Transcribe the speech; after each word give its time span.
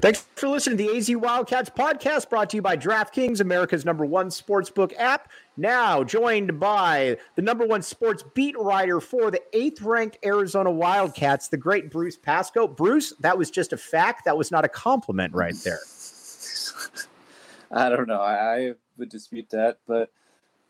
Thanks 0.00 0.26
for 0.34 0.48
listening 0.48 0.78
to 0.78 0.84
the 0.84 0.96
AZ 0.96 1.14
Wildcats 1.14 1.68
podcast 1.68 2.30
brought 2.30 2.48
to 2.50 2.56
you 2.56 2.62
by 2.62 2.74
DraftKings, 2.74 3.40
America's 3.40 3.84
number 3.84 4.06
one 4.06 4.28
sportsbook 4.28 4.94
app. 4.96 5.30
Now 5.58 6.02
joined 6.02 6.58
by 6.58 7.18
the 7.36 7.42
number 7.42 7.66
one 7.66 7.82
sports 7.82 8.24
beat 8.34 8.58
writer 8.58 9.02
for 9.02 9.30
the 9.30 9.42
eighth 9.52 9.82
ranked 9.82 10.16
Arizona 10.24 10.70
Wildcats, 10.70 11.48
the 11.48 11.58
great 11.58 11.90
Bruce 11.90 12.16
Pascoe. 12.16 12.66
Bruce, 12.66 13.12
that 13.20 13.36
was 13.36 13.50
just 13.50 13.74
a 13.74 13.76
fact. 13.76 14.24
That 14.24 14.38
was 14.38 14.50
not 14.50 14.64
a 14.64 14.70
compliment 14.70 15.34
right 15.34 15.56
there. 15.64 15.80
I 17.70 17.90
don't 17.90 18.08
know. 18.08 18.22
I, 18.22 18.56
I 18.56 18.72
would 18.96 19.10
dispute 19.10 19.50
that, 19.50 19.80
but 19.86 20.10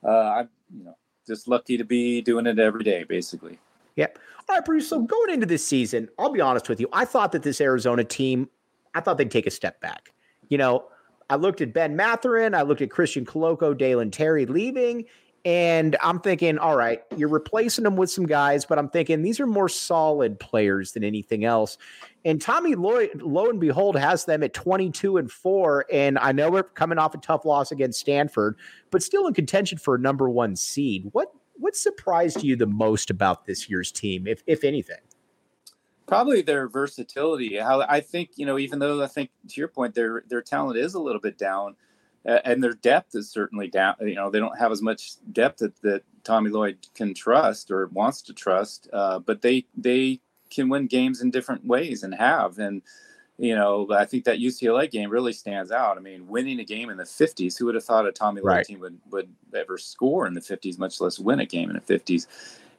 uh, 0.03 0.09
I'm, 0.11 0.49
you 0.77 0.83
know, 0.83 0.97
just 1.25 1.47
lucky 1.47 1.77
to 1.77 1.85
be 1.85 2.21
doing 2.21 2.47
it 2.47 2.59
every 2.59 2.83
day, 2.83 3.05
basically. 3.05 3.61
Yep. 3.95 4.19
All 4.49 4.57
right, 4.57 4.65
Bruce. 4.65 4.89
So 4.89 5.03
going 5.03 5.31
into 5.31 5.47
this 5.47 5.65
season, 5.65 6.09
I'll 6.19 6.33
be 6.33 6.41
honest 6.41 6.69
with 6.69 6.81
you. 6.81 6.89
I 6.93 7.05
thought 7.05 7.31
that 7.31 7.45
this 7.45 7.61
Arizona 7.61 8.03
team 8.03 8.49
I 8.95 9.01
thought 9.01 9.19
they'd 9.19 9.31
take 9.31 9.47
a 9.47 9.51
step 9.51 9.81
back. 9.81 10.13
You 10.49 10.59
know, 10.59 10.85
I 11.29 11.37
looked 11.37 11.61
at 11.61 11.73
Ben 11.73 11.95
Mathurin, 11.95 12.55
I 12.55 12.63
looked 12.63 12.83
at 12.83 12.91
Christian 12.91 13.25
Koloko, 13.25 13.77
Dalen 13.77 14.11
Terry 14.11 14.47
leaving, 14.47 15.05
and 15.45 15.97
I'm 16.03 16.21
thinking, 16.21 16.59
all 16.59 16.77
right, 16.77 17.03
you're 17.17 17.29
replacing 17.29 17.85
them 17.85 17.97
with 17.97 18.11
some 18.11 18.27
guys, 18.27 18.67
but 18.67 18.79
I'm 18.79 18.91
thinking 18.91 19.23
these 19.23 19.41
are 19.41 19.47
more 19.47 19.69
solid 19.69 20.39
players 20.39 20.93
than 20.93 21.03
anything 21.03 21.45
else. 21.45 21.79
And 22.25 22.41
Tommy 22.41 22.75
Lloyd, 22.75 23.23
lo 23.23 23.49
and 23.49 23.59
behold, 23.59 23.97
has 23.97 24.27
them 24.27 24.43
at 24.43 24.53
22 24.53 25.17
and 25.17 25.33
four. 25.33 25.87
And 25.91 26.19
I 26.19 26.33
know 26.33 26.51
we're 26.51 26.65
coming 26.65 26.99
off 26.99 27.15
a 27.15 27.19
tough 27.19 27.47
loss 27.47 27.73
against 27.73 28.01
Stanford, 28.01 28.59
but 28.91 29.03
still 29.03 29.27
in 29.27 29.33
contention 29.33 29.79
for 29.79 29.95
a 29.95 29.99
number 29.99 30.29
one 30.29 30.57
seed. 30.57 31.09
What 31.13 31.33
what 31.57 31.77
surprised 31.77 32.43
you 32.43 32.57
the 32.57 32.67
most 32.67 33.11
about 33.11 33.45
this 33.47 33.69
year's 33.69 33.93
team, 33.93 34.27
if 34.27 34.43
if 34.47 34.65
anything? 34.65 34.99
Probably 36.11 36.43
their 36.43 36.69
versatility. 36.69 37.57
How 37.57 37.83
I 37.83 38.01
think 38.01 38.31
you 38.35 38.45
know, 38.45 38.59
even 38.59 38.81
though 38.81 39.03
I 39.03 39.07
think 39.07 39.31
to 39.49 39.61
your 39.61 39.69
point, 39.69 39.95
their 39.95 40.25
their 40.29 40.43
talent 40.43 40.77
is 40.77 40.95
a 40.95 41.01
little 41.01 41.21
bit 41.21 41.39
down, 41.39 41.77
uh, 42.27 42.41
and 42.45 42.63
their 42.63 42.75
depth 42.75 43.15
is 43.15 43.31
certainly 43.31 43.69
down. 43.69 43.95
You 44.01 44.17
know, 44.17 44.29
they 44.29 44.41
don't 44.41 44.59
have 44.59 44.73
as 44.73 44.83
much 44.83 45.13
depth 45.33 45.59
that, 45.59 45.81
that 45.83 46.03
Tommy 46.25 46.51
Lloyd 46.51 46.79
can 46.95 47.15
trust 47.15 47.71
or 47.71 47.87
wants 47.87 48.23
to 48.23 48.35
trust, 48.35 48.89
uh, 48.93 49.21
but 49.21 49.41
they 49.41 49.67
they 49.77 50.21
can 50.51 50.69
win 50.69 50.89
games 50.89 51.23
in 51.23 51.31
different 51.31 51.65
ways 51.65 52.03
and 52.03 52.15
have 52.15 52.59
and. 52.59 52.83
You 53.43 53.55
know, 53.55 53.89
I 53.91 54.05
think 54.05 54.25
that 54.25 54.39
UCLA 54.39 54.91
game 54.91 55.09
really 55.09 55.33
stands 55.33 55.73
out. 55.73 55.97
I 55.97 56.01
mean, 56.01 56.29
winning 56.29 56.61
a 56.61 56.65
game 56.65 56.91
in 56.91 56.99
the 56.99 57.05
50s, 57.05 57.57
who 57.57 57.65
would 57.65 57.75
have 57.75 57.85
thought 57.85 58.07
a 58.07 58.13
Tommy 58.13 58.43
Lloyd 58.43 58.47
right. 58.47 58.67
team 58.67 58.81
would, 58.81 58.99
would 59.11 59.35
ever 59.55 59.79
score 59.79 60.27
in 60.27 60.35
the 60.35 60.43
50s, 60.43 60.79
much 60.79 61.01
less 61.01 61.19
win 61.19 61.41
a 61.41 61.47
game 61.47 61.71
in 61.71 61.77
the 61.77 61.99
50s? 61.99 62.27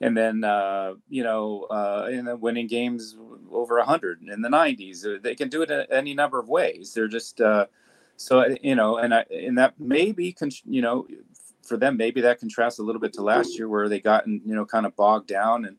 And 0.02 0.18
then 0.18 0.44
uh, 0.44 0.96
you 1.10 1.24
know, 1.24 1.68
uh, 1.70 2.10
and 2.12 2.28
then 2.28 2.40
winning 2.42 2.68
games 2.68 3.16
over 3.52 3.82
hundred 3.84 4.22
in 4.24 4.42
the 4.42 4.50
'90s. 4.50 5.06
Uh, 5.06 5.20
they 5.22 5.36
can 5.36 5.48
do 5.48 5.62
it 5.62 5.88
any 5.92 6.14
number 6.14 6.40
of 6.40 6.50
ways. 6.50 6.94
They're 6.94 7.08
just 7.08 7.40
uh, 7.40 7.68
so 8.18 8.40
uh, 8.40 8.56
you 8.62 8.76
know, 8.76 8.98
and 8.98 9.14
I, 9.14 9.26
and 9.30 9.58
that 9.60 9.76
maybe 9.80 10.36
you 10.66 10.82
know, 10.82 11.08
for 11.62 11.78
them 11.78 11.98
maybe 11.98 12.22
that 12.22 12.40
contrasts 12.40 12.80
a 12.80 12.84
little 12.84 13.00
bit 13.00 13.14
to 13.14 13.22
last 13.22 13.58
year 13.58 13.70
where 13.70 13.88
they 13.88 14.00
got 14.00 14.28
you 14.28 14.42
know 14.44 14.66
kind 14.66 14.88
of 14.88 14.96
bogged 14.96 15.28
down 15.28 15.66
and 15.66 15.78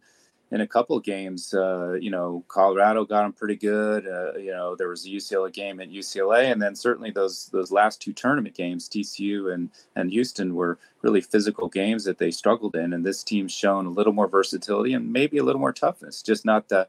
in 0.53 0.61
a 0.61 0.67
couple 0.67 0.97
of 0.97 1.03
games. 1.03 1.55
Uh, 1.55 1.95
you 1.99 2.11
know, 2.11 2.45
Colorado 2.47 3.05
got 3.05 3.23
them 3.23 3.33
pretty 3.33 3.57
good. 3.57 4.07
Uh, 4.07 4.39
you 4.39 4.51
know, 4.51 4.77
there 4.77 4.89
was 4.89 5.07
a 5.07 5.09
UCLA 5.09 5.53
game 5.53 5.81
at 5.81 5.91
UCLA, 5.91 6.53
and 6.53 6.61
then 6.61 6.77
certainly 6.77 7.11
those 7.11 7.47
those 7.47 7.73
last 7.73 8.01
two 8.01 8.13
tournament 8.13 8.55
games, 8.55 8.89
TCU 8.89 9.53
and 9.53 9.71
and 9.97 10.11
Houston, 10.11 10.55
were 10.55 10.79
really 11.01 11.23
physical 11.23 11.69
games 11.69 12.05
that 12.05 12.19
they 12.19 12.31
struggled 12.31 12.77
in. 12.77 12.93
And 12.93 13.05
this 13.05 13.25
team's 13.25 13.53
shown 13.53 13.87
a 13.87 13.91
little 13.91 14.13
more 14.13 14.29
versatility 14.29 14.93
and 14.93 15.13
maybe 15.13 15.39
a 15.39 15.43
little 15.43 15.61
more 15.61 15.73
toughness, 15.73 16.23
just 16.23 16.45
not 16.45 16.69
the 16.69 16.87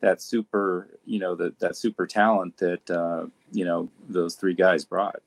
that 0.00 0.20
super, 0.20 0.88
you 1.06 1.20
know, 1.20 1.36
that 1.36 1.60
that 1.60 1.76
super 1.76 2.06
talent 2.06 2.56
that 2.58 2.90
uh, 2.90 3.26
you 3.52 3.64
know 3.64 3.88
those 4.08 4.34
three 4.34 4.54
guys 4.54 4.84
brought. 4.84 5.22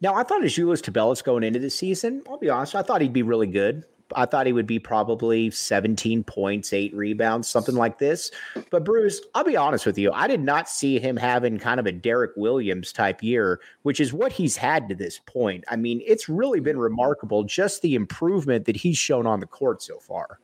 Now, 0.00 0.14
I 0.14 0.22
thought 0.22 0.42
Azuolas 0.42 0.82
Tubelis 0.82 1.24
going 1.24 1.42
into 1.42 1.58
the 1.58 1.70
season, 1.70 2.22
I'll 2.28 2.38
be 2.38 2.50
honest, 2.50 2.74
I 2.74 2.82
thought 2.82 3.00
he'd 3.00 3.14
be 3.14 3.22
really 3.22 3.46
good. 3.46 3.84
I 4.14 4.26
thought 4.26 4.46
he 4.46 4.52
would 4.52 4.66
be 4.66 4.78
probably 4.78 5.50
17 5.50 6.22
points, 6.24 6.72
eight 6.72 6.94
rebounds, 6.94 7.48
something 7.48 7.74
like 7.74 7.98
this. 7.98 8.30
But 8.70 8.84
Bruce, 8.84 9.20
I'll 9.34 9.44
be 9.44 9.56
honest 9.56 9.86
with 9.86 9.98
you, 9.98 10.12
I 10.12 10.28
did 10.28 10.40
not 10.40 10.68
see 10.68 10.98
him 10.98 11.16
having 11.16 11.58
kind 11.58 11.80
of 11.80 11.86
a 11.86 11.92
Derrick 11.92 12.32
Williams 12.36 12.92
type 12.92 13.22
year, 13.22 13.60
which 13.82 14.00
is 14.00 14.12
what 14.12 14.32
he's 14.32 14.56
had 14.56 14.88
to 14.88 14.94
this 14.94 15.20
point. 15.26 15.64
I 15.68 15.76
mean, 15.76 16.02
it's 16.06 16.28
really 16.28 16.60
been 16.60 16.78
remarkable 16.78 17.44
just 17.44 17.82
the 17.82 17.94
improvement 17.94 18.66
that 18.66 18.76
he's 18.76 18.98
shown 18.98 19.26
on 19.26 19.40
the 19.40 19.46
court 19.46 19.82
so 19.82 19.98
far. 19.98 20.38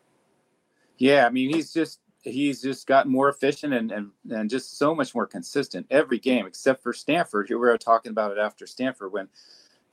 Yeah, 0.98 1.26
I 1.26 1.30
mean, 1.30 1.52
he's 1.52 1.72
just 1.72 2.00
he's 2.22 2.62
just 2.62 2.86
gotten 2.86 3.10
more 3.10 3.28
efficient 3.28 3.74
and, 3.74 3.90
and 3.90 4.10
and 4.30 4.48
just 4.48 4.78
so 4.78 4.94
much 4.94 5.14
more 5.14 5.26
consistent 5.26 5.86
every 5.90 6.18
game, 6.18 6.46
except 6.46 6.82
for 6.82 6.92
Stanford. 6.92 7.48
Here 7.48 7.58
we 7.58 7.66
were 7.66 7.78
talking 7.78 8.10
about 8.10 8.32
it 8.32 8.38
after 8.38 8.66
Stanford 8.66 9.12
when 9.12 9.28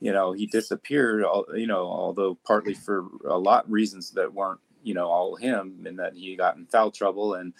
you 0.00 0.12
know 0.12 0.32
he 0.32 0.46
disappeared 0.46 1.24
you 1.54 1.66
know 1.66 1.86
although 1.86 2.36
partly 2.46 2.74
for 2.74 3.06
a 3.26 3.38
lot 3.38 3.70
reasons 3.70 4.10
that 4.12 4.32
weren't 4.32 4.60
you 4.82 4.94
know 4.94 5.08
all 5.08 5.36
him 5.36 5.84
and 5.86 5.98
that 5.98 6.14
he 6.14 6.34
got 6.36 6.56
in 6.56 6.66
foul 6.66 6.90
trouble 6.90 7.34
and 7.34 7.52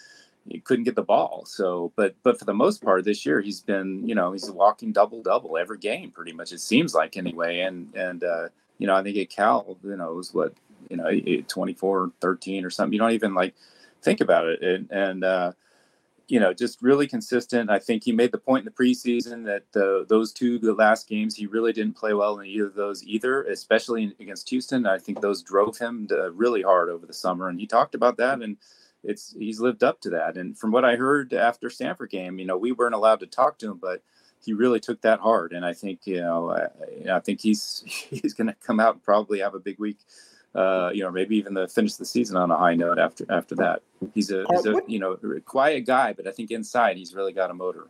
he 0.47 0.59
couldn't 0.59 0.85
get 0.85 0.95
the 0.95 1.03
ball. 1.03 1.43
So 1.45 1.91
but 1.95 2.15
but 2.23 2.39
for 2.39 2.45
the 2.45 2.53
most 2.53 2.83
part 2.83 3.05
this 3.05 3.25
year 3.25 3.41
he's 3.41 3.61
been 3.61 4.07
you 4.07 4.15
know 4.15 4.31
he's 4.31 4.49
walking 4.49 4.91
double 4.91 5.21
double 5.21 5.57
every 5.57 5.77
game 5.77 6.11
pretty 6.11 6.33
much 6.33 6.51
it 6.51 6.59
seems 6.59 6.93
like 6.93 7.15
anyway. 7.17 7.59
And 7.61 7.93
and 7.95 8.23
uh 8.23 8.49
you 8.79 8.87
know 8.87 8.95
i 8.95 9.03
think 9.03 9.17
at 9.17 9.29
cal 9.29 9.77
you 9.83 9.95
know 9.95 10.11
it 10.11 10.15
was 10.15 10.33
what 10.33 10.53
you 10.89 10.97
know 10.97 11.09
24 11.47 12.11
13 12.19 12.65
or 12.65 12.69
something. 12.69 12.93
You 12.93 12.99
don't 12.99 13.11
even 13.11 13.35
like 13.35 13.53
think 14.01 14.21
about 14.21 14.47
it. 14.47 14.61
And 14.63 14.89
and 14.91 15.23
uh 15.23 15.51
you 16.31 16.39
know, 16.39 16.53
just 16.53 16.81
really 16.81 17.07
consistent. 17.07 17.69
I 17.69 17.77
think 17.77 18.05
he 18.05 18.13
made 18.13 18.31
the 18.31 18.37
point 18.37 18.65
in 18.65 18.65
the 18.65 18.83
preseason 18.83 19.43
that 19.47 19.63
the, 19.73 20.05
those 20.07 20.31
two, 20.31 20.57
the 20.59 20.73
last 20.73 21.09
games, 21.09 21.35
he 21.35 21.45
really 21.45 21.73
didn't 21.73 21.97
play 21.97 22.13
well 22.13 22.39
in 22.39 22.45
either 22.45 22.67
of 22.67 22.73
those 22.73 23.03
either, 23.03 23.43
especially 23.43 24.15
against 24.17 24.49
Houston. 24.49 24.85
I 24.85 24.97
think 24.97 25.19
those 25.19 25.43
drove 25.43 25.77
him 25.77 26.07
really 26.33 26.61
hard 26.61 26.89
over 26.89 27.05
the 27.05 27.11
summer, 27.11 27.49
and 27.49 27.59
he 27.59 27.67
talked 27.67 27.95
about 27.95 28.15
that, 28.15 28.41
and 28.41 28.55
it's 29.03 29.35
he's 29.37 29.59
lived 29.59 29.83
up 29.83 29.99
to 30.01 30.09
that. 30.11 30.37
And 30.37 30.57
from 30.57 30.71
what 30.71 30.85
I 30.85 30.95
heard 30.95 31.33
after 31.33 31.69
Stanford 31.69 32.11
game, 32.11 32.39
you 32.39 32.45
know, 32.45 32.57
we 32.57 32.71
weren't 32.71 32.95
allowed 32.95 33.19
to 33.19 33.27
talk 33.27 33.57
to 33.57 33.71
him, 33.71 33.79
but 33.81 34.01
he 34.41 34.53
really 34.53 34.79
took 34.79 35.01
that 35.01 35.19
hard, 35.19 35.51
and 35.51 35.65
I 35.65 35.73
think 35.73 36.07
you 36.07 36.21
know, 36.21 36.49
I, 36.49 37.11
I 37.11 37.19
think 37.19 37.41
he's 37.41 37.83
he's 37.85 38.33
going 38.33 38.47
to 38.47 38.55
come 38.65 38.79
out 38.79 38.93
and 38.93 39.03
probably 39.03 39.39
have 39.39 39.53
a 39.53 39.59
big 39.59 39.79
week 39.79 39.97
uh, 40.53 40.91
you 40.93 41.03
know, 41.03 41.11
maybe 41.11 41.37
even 41.37 41.53
the 41.53 41.67
finish 41.67 41.95
the 41.95 42.05
season 42.05 42.35
on 42.35 42.51
a 42.51 42.57
high 42.57 42.75
note 42.75 42.99
after 42.99 43.25
after 43.29 43.55
that. 43.55 43.81
He's 44.13 44.31
a, 44.31 44.45
he's 44.49 44.65
a 44.65 44.81
you 44.87 44.99
know 44.99 45.17
quiet 45.45 45.85
guy, 45.85 46.13
but 46.13 46.27
I 46.27 46.31
think 46.31 46.51
inside 46.51 46.97
he's 46.97 47.15
really 47.15 47.33
got 47.33 47.51
a 47.51 47.53
motor. 47.53 47.87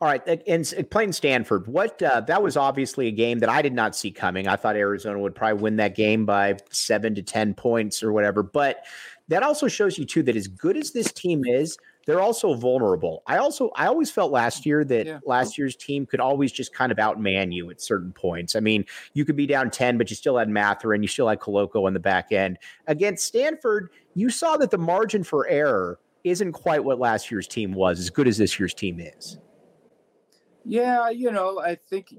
All 0.00 0.08
right, 0.08 0.22
and 0.48 0.90
playing 0.90 1.12
Stanford, 1.12 1.68
what 1.68 2.02
uh, 2.02 2.22
that 2.22 2.42
was 2.42 2.56
obviously 2.56 3.06
a 3.06 3.12
game 3.12 3.38
that 3.38 3.48
I 3.48 3.62
did 3.62 3.72
not 3.72 3.94
see 3.94 4.10
coming. 4.10 4.48
I 4.48 4.56
thought 4.56 4.74
Arizona 4.74 5.18
would 5.20 5.34
probably 5.34 5.62
win 5.62 5.76
that 5.76 5.94
game 5.94 6.26
by 6.26 6.56
seven 6.70 7.14
to 7.14 7.22
ten 7.22 7.54
points 7.54 8.02
or 8.02 8.12
whatever, 8.12 8.42
but 8.42 8.84
that 9.28 9.42
also 9.44 9.68
shows 9.68 9.98
you 9.98 10.04
too 10.04 10.22
that 10.24 10.34
as 10.34 10.48
good 10.48 10.76
as 10.76 10.90
this 10.90 11.12
team 11.12 11.44
is, 11.44 11.78
they're 12.06 12.20
also 12.20 12.54
vulnerable. 12.54 13.22
I 13.26 13.38
also 13.38 13.70
I 13.76 13.86
always 13.86 14.10
felt 14.10 14.32
last 14.32 14.62
mm, 14.62 14.66
year 14.66 14.84
that 14.84 15.06
yeah. 15.06 15.18
last 15.24 15.56
year's 15.56 15.76
team 15.76 16.06
could 16.06 16.20
always 16.20 16.52
just 16.52 16.74
kind 16.74 16.92
of 16.92 16.98
outman 16.98 17.52
you 17.52 17.70
at 17.70 17.80
certain 17.80 18.12
points. 18.12 18.56
I 18.56 18.60
mean, 18.60 18.84
you 19.14 19.24
could 19.24 19.36
be 19.36 19.46
down 19.46 19.70
10, 19.70 19.98
but 19.98 20.10
you 20.10 20.16
still 20.16 20.36
had 20.36 20.48
Mathurin, 20.48 21.02
you 21.02 21.08
still 21.08 21.28
had 21.28 21.40
Koloko 21.40 21.86
on 21.86 21.94
the 21.94 22.00
back 22.00 22.32
end. 22.32 22.58
Against 22.86 23.26
Stanford, 23.26 23.90
you 24.14 24.30
saw 24.30 24.56
that 24.56 24.70
the 24.70 24.78
margin 24.78 25.24
for 25.24 25.46
error 25.48 25.98
isn't 26.24 26.52
quite 26.52 26.84
what 26.84 26.98
last 26.98 27.30
year's 27.30 27.48
team 27.48 27.72
was, 27.72 27.98
as 27.98 28.10
good 28.10 28.28
as 28.28 28.38
this 28.38 28.58
year's 28.58 28.74
team 28.74 29.00
is. 29.00 29.38
Yeah, 30.64 31.10
you 31.10 31.32
know, 31.32 31.60
I 31.60 31.74
think 31.74 32.14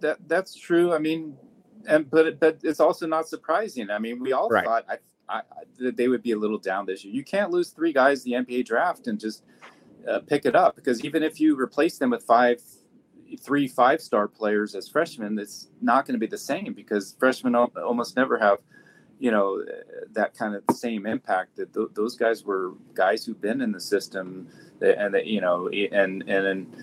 that 0.00 0.18
that's 0.26 0.54
true. 0.54 0.92
I 0.92 0.98
mean, 0.98 1.36
and 1.86 2.10
but 2.10 2.38
but 2.38 2.58
it's 2.62 2.80
also 2.80 3.06
not 3.06 3.28
surprising. 3.28 3.90
I 3.90 3.98
mean, 3.98 4.20
we 4.20 4.32
all 4.32 4.48
right. 4.48 4.64
thought 4.64 4.84
I 4.88 4.98
They 5.78 6.08
would 6.08 6.22
be 6.22 6.32
a 6.32 6.36
little 6.36 6.58
down 6.58 6.86
this 6.86 7.04
year. 7.04 7.14
You 7.14 7.24
can't 7.24 7.50
lose 7.50 7.70
three 7.70 7.92
guys 7.92 8.22
the 8.22 8.32
NBA 8.32 8.66
draft 8.66 9.06
and 9.06 9.18
just 9.18 9.42
uh, 10.08 10.20
pick 10.20 10.46
it 10.46 10.56
up 10.56 10.76
because 10.76 11.04
even 11.04 11.22
if 11.22 11.40
you 11.40 11.58
replace 11.58 11.98
them 11.98 12.10
with 12.10 12.22
five, 12.22 12.60
three 13.40 13.68
five 13.68 14.00
star 14.00 14.28
players 14.28 14.74
as 14.74 14.88
freshmen, 14.88 15.38
it's 15.38 15.68
not 15.80 16.06
going 16.06 16.14
to 16.14 16.18
be 16.18 16.26
the 16.26 16.38
same 16.38 16.72
because 16.72 17.14
freshmen 17.18 17.54
almost 17.54 18.16
never 18.16 18.38
have, 18.38 18.58
you 19.18 19.30
know, 19.30 19.62
that 20.12 20.34
kind 20.34 20.54
of 20.54 20.62
same 20.74 21.06
impact. 21.06 21.56
That 21.56 21.74
th- 21.74 21.88
those 21.94 22.16
guys 22.16 22.44
were 22.44 22.72
guys 22.94 23.24
who've 23.24 23.40
been 23.40 23.60
in 23.60 23.72
the 23.72 23.80
system, 23.80 24.48
and 24.80 25.14
that 25.14 25.26
you 25.26 25.40
know, 25.40 25.68
and 25.68 26.22
and, 26.22 26.46
and 26.46 26.76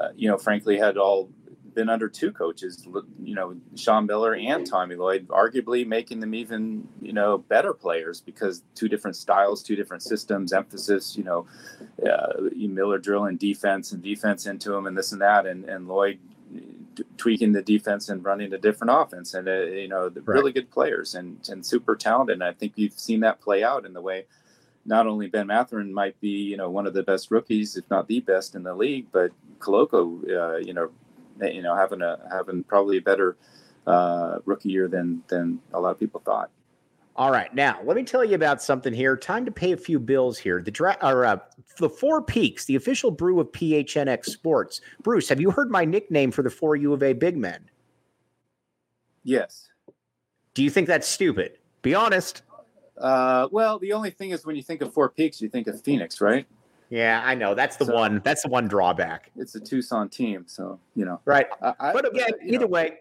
uh, 0.00 0.08
you 0.16 0.28
know, 0.28 0.38
frankly, 0.38 0.78
had 0.78 0.96
all 0.96 1.30
been 1.74 1.88
under 1.88 2.08
two 2.08 2.32
coaches, 2.32 2.86
you 3.22 3.34
know, 3.34 3.56
Sean 3.76 4.06
Miller 4.06 4.34
and 4.34 4.66
Tommy 4.66 4.94
Lloyd, 4.94 5.28
arguably 5.28 5.86
making 5.86 6.20
them 6.20 6.34
even, 6.34 6.88
you 7.00 7.12
know, 7.12 7.38
better 7.38 7.72
players 7.72 8.20
because 8.20 8.62
two 8.74 8.88
different 8.88 9.16
styles, 9.16 9.62
two 9.62 9.76
different 9.76 10.02
systems, 10.02 10.52
emphasis, 10.52 11.16
you 11.16 11.24
know, 11.24 11.46
uh, 12.06 12.32
Miller 12.54 12.98
drilling 12.98 13.36
defense 13.36 13.92
and 13.92 14.02
defense 14.02 14.46
into 14.46 14.74
him 14.74 14.86
and 14.86 14.96
this 14.96 15.12
and 15.12 15.20
that, 15.20 15.46
and, 15.46 15.64
and 15.64 15.86
Lloyd 15.86 16.18
tweaking 17.16 17.52
the 17.52 17.62
defense 17.62 18.08
and 18.08 18.24
running 18.24 18.52
a 18.52 18.58
different 18.58 18.92
offense. 18.92 19.34
And, 19.34 19.48
uh, 19.48 19.62
you 19.62 19.88
know, 19.88 20.04
right. 20.04 20.26
really 20.26 20.52
good 20.52 20.70
players 20.70 21.14
and, 21.14 21.38
and 21.48 21.64
super 21.64 21.96
talented. 21.96 22.34
And 22.34 22.44
I 22.44 22.52
think 22.52 22.72
you've 22.76 22.98
seen 22.98 23.20
that 23.20 23.40
play 23.40 23.62
out 23.62 23.84
in 23.84 23.92
the 23.92 24.00
way 24.00 24.24
not 24.84 25.06
only 25.06 25.28
Ben 25.28 25.46
Mathurin 25.46 25.94
might 25.94 26.20
be, 26.20 26.28
you 26.28 26.56
know, 26.56 26.68
one 26.68 26.86
of 26.86 26.94
the 26.94 27.02
best 27.02 27.30
rookies, 27.30 27.76
if 27.76 27.88
not 27.90 28.08
the 28.08 28.20
best 28.20 28.54
in 28.54 28.62
the 28.62 28.74
league, 28.74 29.06
but 29.12 29.30
Koloko, 29.58 30.28
uh, 30.28 30.56
you 30.56 30.74
know, 30.74 30.90
you 31.50 31.62
know, 31.62 31.74
having 31.74 32.02
a 32.02 32.18
having 32.30 32.62
probably 32.64 32.98
a 32.98 33.02
better 33.02 33.36
uh, 33.86 34.38
rookie 34.44 34.70
year 34.70 34.88
than 34.88 35.22
than 35.28 35.60
a 35.72 35.80
lot 35.80 35.90
of 35.90 35.98
people 35.98 36.20
thought. 36.24 36.50
All 37.14 37.30
right, 37.30 37.54
now 37.54 37.78
let 37.84 37.96
me 37.96 38.04
tell 38.04 38.24
you 38.24 38.34
about 38.34 38.62
something 38.62 38.92
here. 38.92 39.16
Time 39.16 39.44
to 39.44 39.50
pay 39.50 39.72
a 39.72 39.76
few 39.76 39.98
bills 39.98 40.38
here. 40.38 40.62
The 40.62 40.70
dra- 40.70 40.96
or 41.02 41.26
uh, 41.26 41.36
the 41.76 41.90
Four 41.90 42.22
Peaks, 42.22 42.64
the 42.64 42.76
official 42.76 43.10
brew 43.10 43.38
of 43.38 43.52
PHNX 43.52 44.26
Sports. 44.26 44.80
Bruce, 45.02 45.28
have 45.28 45.40
you 45.40 45.50
heard 45.50 45.70
my 45.70 45.84
nickname 45.84 46.30
for 46.30 46.42
the 46.42 46.50
four 46.50 46.74
U 46.76 46.92
of 46.94 47.02
A 47.02 47.12
big 47.12 47.36
men? 47.36 47.68
Yes. 49.24 49.68
Do 50.54 50.62
you 50.62 50.70
think 50.70 50.86
that's 50.86 51.06
stupid? 51.06 51.58
Be 51.82 51.94
honest. 51.94 52.42
Uh, 52.96 53.48
well, 53.50 53.78
the 53.78 53.92
only 53.92 54.10
thing 54.10 54.30
is 54.30 54.46
when 54.46 54.56
you 54.56 54.62
think 54.62 54.80
of 54.80 54.92
Four 54.92 55.10
Peaks, 55.10 55.40
you 55.40 55.48
think 55.48 55.66
of 55.66 55.82
Phoenix, 55.82 56.20
right? 56.20 56.46
Yeah, 56.92 57.22
I 57.24 57.34
know. 57.34 57.54
That's 57.54 57.76
the 57.76 57.86
so, 57.86 57.94
one. 57.94 58.20
That's 58.22 58.42
the 58.42 58.50
one 58.50 58.68
drawback. 58.68 59.30
It's 59.34 59.54
a 59.54 59.60
Tucson 59.60 60.10
team, 60.10 60.44
so 60.46 60.78
you 60.94 61.06
know. 61.06 61.22
Right. 61.24 61.46
I, 61.62 61.90
but 61.90 62.06
again, 62.06 62.32
either 62.44 62.66
know. 62.66 62.66
way, 62.66 62.98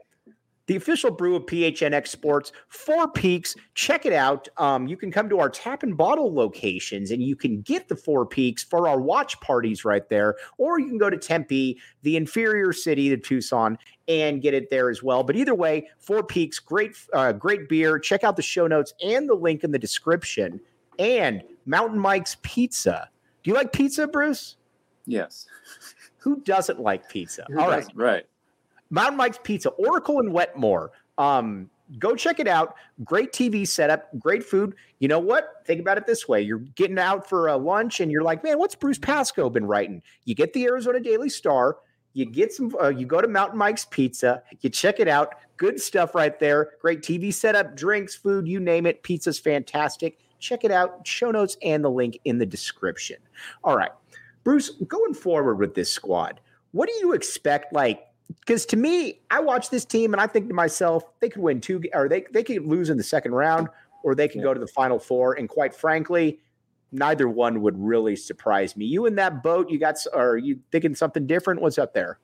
the 0.67 0.77
official 0.77 1.11
brew 1.11 1.35
of 1.35 1.43
PHNX 1.43 2.07
Sports, 2.07 2.53
Four 2.69 3.09
Peaks. 3.11 3.53
Check 3.75 4.05
it 4.05 4.13
out. 4.13 4.47
Um, 4.55 4.87
you 4.87 4.95
can 4.95 5.11
come 5.11 5.27
to 5.27 5.39
our 5.39 5.49
tap 5.49 5.83
and 5.83 5.97
bottle 5.97 6.33
locations 6.33 7.11
and 7.11 7.21
you 7.21 7.35
can 7.35 7.59
get 7.63 7.89
the 7.89 7.97
Four 7.97 8.25
Peaks 8.25 8.63
for 8.63 8.87
our 8.87 9.01
watch 9.01 9.37
parties 9.41 9.83
right 9.83 10.07
there. 10.07 10.37
Or 10.57 10.79
you 10.79 10.87
can 10.87 10.97
go 10.97 11.09
to 11.09 11.17
Tempe, 11.17 11.77
the 12.03 12.15
inferior 12.15 12.71
city 12.71 13.11
of 13.11 13.21
Tucson, 13.23 13.77
and 14.07 14.41
get 14.41 14.53
it 14.53 14.69
there 14.69 14.89
as 14.89 15.03
well. 15.03 15.21
But 15.23 15.35
either 15.35 15.53
way, 15.53 15.89
Four 15.99 16.23
Peaks, 16.23 16.59
great, 16.59 16.95
uh, 17.11 17.33
great 17.33 17.67
beer. 17.67 17.99
Check 17.99 18.23
out 18.23 18.37
the 18.37 18.41
show 18.41 18.67
notes 18.67 18.93
and 19.03 19.27
the 19.27 19.35
link 19.35 19.65
in 19.65 19.71
the 19.71 19.79
description. 19.79 20.61
And 20.97 21.43
Mountain 21.65 21.99
Mike's 21.99 22.37
Pizza 22.41 23.09
do 23.43 23.49
you 23.49 23.53
like 23.53 23.71
pizza, 23.73 24.07
Bruce? 24.07 24.57
Yes. 25.05 25.47
Who 26.17 26.41
doesn't 26.41 26.79
like 26.79 27.09
pizza? 27.09 27.45
Who 27.47 27.59
All 27.59 27.69
right. 27.69 27.87
Right. 27.95 28.25
Mountain 28.91 29.17
Mike's 29.17 29.39
Pizza, 29.41 29.69
Oracle 29.69 30.19
and 30.19 30.31
Wetmore. 30.33 30.91
Um, 31.17 31.69
go 31.97 32.15
check 32.15 32.39
it 32.39 32.47
out. 32.47 32.75
Great 33.03 33.31
TV 33.31 33.67
setup, 33.67 34.07
great 34.19 34.43
food. 34.43 34.75
You 34.99 35.07
know 35.07 35.19
what? 35.19 35.63
Think 35.65 35.79
about 35.79 35.97
it 35.97 36.05
this 36.05 36.27
way: 36.27 36.41
you're 36.41 36.59
getting 36.59 36.99
out 36.99 37.27
for 37.27 37.47
a 37.47 37.57
lunch, 37.57 38.01
and 38.01 38.11
you're 38.11 38.21
like, 38.21 38.43
"Man, 38.43 38.59
what's 38.59 38.75
Bruce 38.75 38.99
Pascoe 38.99 39.49
been 39.49 39.65
writing?" 39.65 40.01
You 40.25 40.35
get 40.35 40.53
the 40.53 40.65
Arizona 40.65 40.99
Daily 40.99 41.29
Star. 41.29 41.77
You 42.13 42.25
get 42.25 42.53
some. 42.53 42.75
Uh, 42.79 42.89
you 42.89 43.05
go 43.05 43.21
to 43.21 43.27
Mountain 43.27 43.57
Mike's 43.57 43.85
Pizza. 43.85 44.43
You 44.59 44.69
check 44.69 44.99
it 44.99 45.07
out. 45.07 45.35
Good 45.57 45.79
stuff 45.79 46.13
right 46.13 46.37
there. 46.39 46.71
Great 46.81 47.01
TV 47.01 47.33
setup, 47.33 47.75
drinks, 47.75 48.15
food, 48.15 48.47
you 48.47 48.59
name 48.59 48.85
it. 48.85 49.03
Pizza's 49.03 49.39
fantastic. 49.39 50.19
Check 50.41 50.65
it 50.65 50.71
out. 50.71 51.07
Show 51.07 51.31
notes 51.31 51.55
and 51.61 51.83
the 51.83 51.89
link 51.89 52.19
in 52.25 52.37
the 52.37 52.45
description. 52.45 53.17
All 53.63 53.77
right. 53.77 53.91
Bruce, 54.43 54.71
going 54.87 55.13
forward 55.13 55.59
with 55.59 55.75
this 55.75 55.91
squad, 55.91 56.41
what 56.71 56.89
do 56.89 56.95
you 56.99 57.13
expect? 57.13 57.71
Like, 57.71 58.07
because 58.27 58.65
to 58.67 58.77
me, 58.77 59.21
I 59.29 59.39
watch 59.39 59.69
this 59.69 59.85
team 59.85 60.13
and 60.13 60.21
I 60.21 60.27
think 60.27 60.47
to 60.47 60.53
myself, 60.53 61.03
they 61.19 61.29
could 61.29 61.41
win 61.41 61.61
two, 61.61 61.81
or 61.93 62.09
they, 62.09 62.25
they 62.31 62.43
could 62.43 62.65
lose 62.65 62.89
in 62.89 62.97
the 62.97 63.03
second 63.03 63.33
round, 63.33 63.69
or 64.03 64.15
they 64.15 64.27
could 64.27 64.37
yeah. 64.37 64.45
go 64.45 64.53
to 64.53 64.59
the 64.59 64.67
final 64.67 64.99
four. 64.99 65.33
And 65.33 65.47
quite 65.47 65.75
frankly, 65.75 66.39
neither 66.91 67.29
one 67.29 67.61
would 67.61 67.77
really 67.77 68.15
surprise 68.15 68.75
me. 68.75 68.85
You 68.85 69.05
in 69.05 69.15
that 69.15 69.43
boat, 69.43 69.69
you 69.69 69.77
got, 69.77 69.95
are 70.13 70.37
you 70.37 70.59
thinking 70.71 70.95
something 70.95 71.27
different? 71.27 71.61
What's 71.61 71.77
up 71.77 71.93
there? 71.93 72.19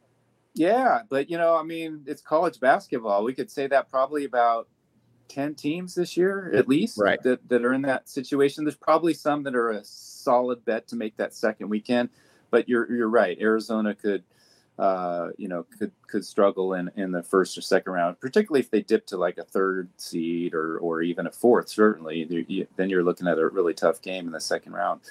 Yeah, 0.56 1.02
but 1.08 1.30
you 1.30 1.38
know, 1.38 1.56
I 1.56 1.62
mean, 1.62 2.02
it's 2.08 2.22
college 2.22 2.60
basketball. 2.60 3.24
We 3.24 3.34
could 3.34 3.52
say 3.52 3.68
that 3.68 3.90
probably 3.90 4.26
about 4.26 4.68
10 5.28 5.56
teams 5.56 5.96
this 5.96 6.18
year 6.18 6.52
at 6.56 6.68
least 6.68 6.98
right. 6.98 7.22
that, 7.24 7.48
that 7.50 7.66
are 7.66 7.74
in 7.74 7.82
that 7.84 8.10
situation. 8.10 8.64
There's 8.64 8.76
probably 8.76 9.14
some 9.14 9.44
that 9.44 9.56
are 9.56 9.72
a 9.72 9.84
solid 9.84 10.64
bet 10.66 10.88
to 10.90 10.96
make 10.96 11.18
that 11.18 11.34
second 11.34 11.70
weekend, 11.70 12.10
but 12.52 12.68
you're 12.68 12.92
you're 12.92 13.10
right. 13.10 13.38
Arizona 13.40 13.96
could 13.96 14.24
uh, 14.80 15.30
you 15.38 15.48
know 15.48 15.66
could 15.78 15.92
could 16.08 16.26
struggle 16.26 16.74
in 16.74 16.92
in 16.96 17.12
the 17.12 17.24
first 17.24 17.58
or 17.58 17.62
second 17.62 17.94
round, 17.94 18.20
particularly 18.20 18.60
if 18.60 18.70
they 18.70 18.82
dip 18.82 19.06
to 19.08 19.18
like 19.18 19.38
a 19.38 19.44
third 19.44 19.90
seed 19.98 20.54
or 20.54 20.78
or 20.80 21.02
even 21.02 21.28
a 21.28 21.32
fourth. 21.32 21.70
Certainly, 21.70 22.68
then 22.76 22.90
you're 22.90 23.04
looking 23.04 23.28
at 23.28 23.40
a 23.40 23.48
really 23.48 23.74
tough 23.74 24.02
game 24.02 24.28
in 24.28 24.34
the 24.34 24.42
second 24.42 24.74
round. 24.74 25.02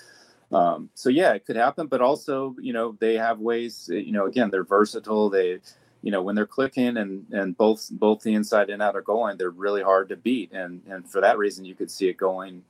Um, 0.52 0.90
so 0.94 1.08
yeah, 1.08 1.32
it 1.32 1.44
could 1.44 1.56
happen, 1.56 1.88
but 1.88 2.00
also 2.00 2.54
you 2.60 2.72
know 2.72 2.96
they 3.00 3.14
have 3.14 3.40
ways. 3.40 3.88
You 3.92 4.12
know, 4.12 4.26
again, 4.26 4.50
they're 4.50 4.64
versatile. 4.64 5.30
They 5.30 5.58
you 6.06 6.12
know 6.12 6.22
when 6.22 6.36
they're 6.36 6.46
clicking 6.46 6.98
and 6.98 7.26
and 7.32 7.56
both 7.56 7.90
both 7.90 8.20
the 8.20 8.32
inside 8.32 8.70
and 8.70 8.80
out 8.80 8.94
are 8.94 9.02
going 9.02 9.36
they're 9.36 9.50
really 9.50 9.82
hard 9.82 10.08
to 10.08 10.14
beat 10.14 10.52
and 10.52 10.80
and 10.88 11.10
for 11.10 11.20
that 11.20 11.36
reason 11.36 11.64
you 11.64 11.74
could 11.74 11.90
see 11.90 12.06
it 12.08 12.16
going 12.16 12.62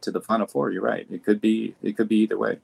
to 0.00 0.12
the 0.12 0.20
final 0.20 0.46
four 0.46 0.70
you're 0.70 0.84
right 0.84 1.04
it 1.10 1.24
could 1.24 1.40
be 1.40 1.74
it 1.82 1.96
could 1.96 2.08
be 2.08 2.18
either 2.18 2.38
way 2.38 2.56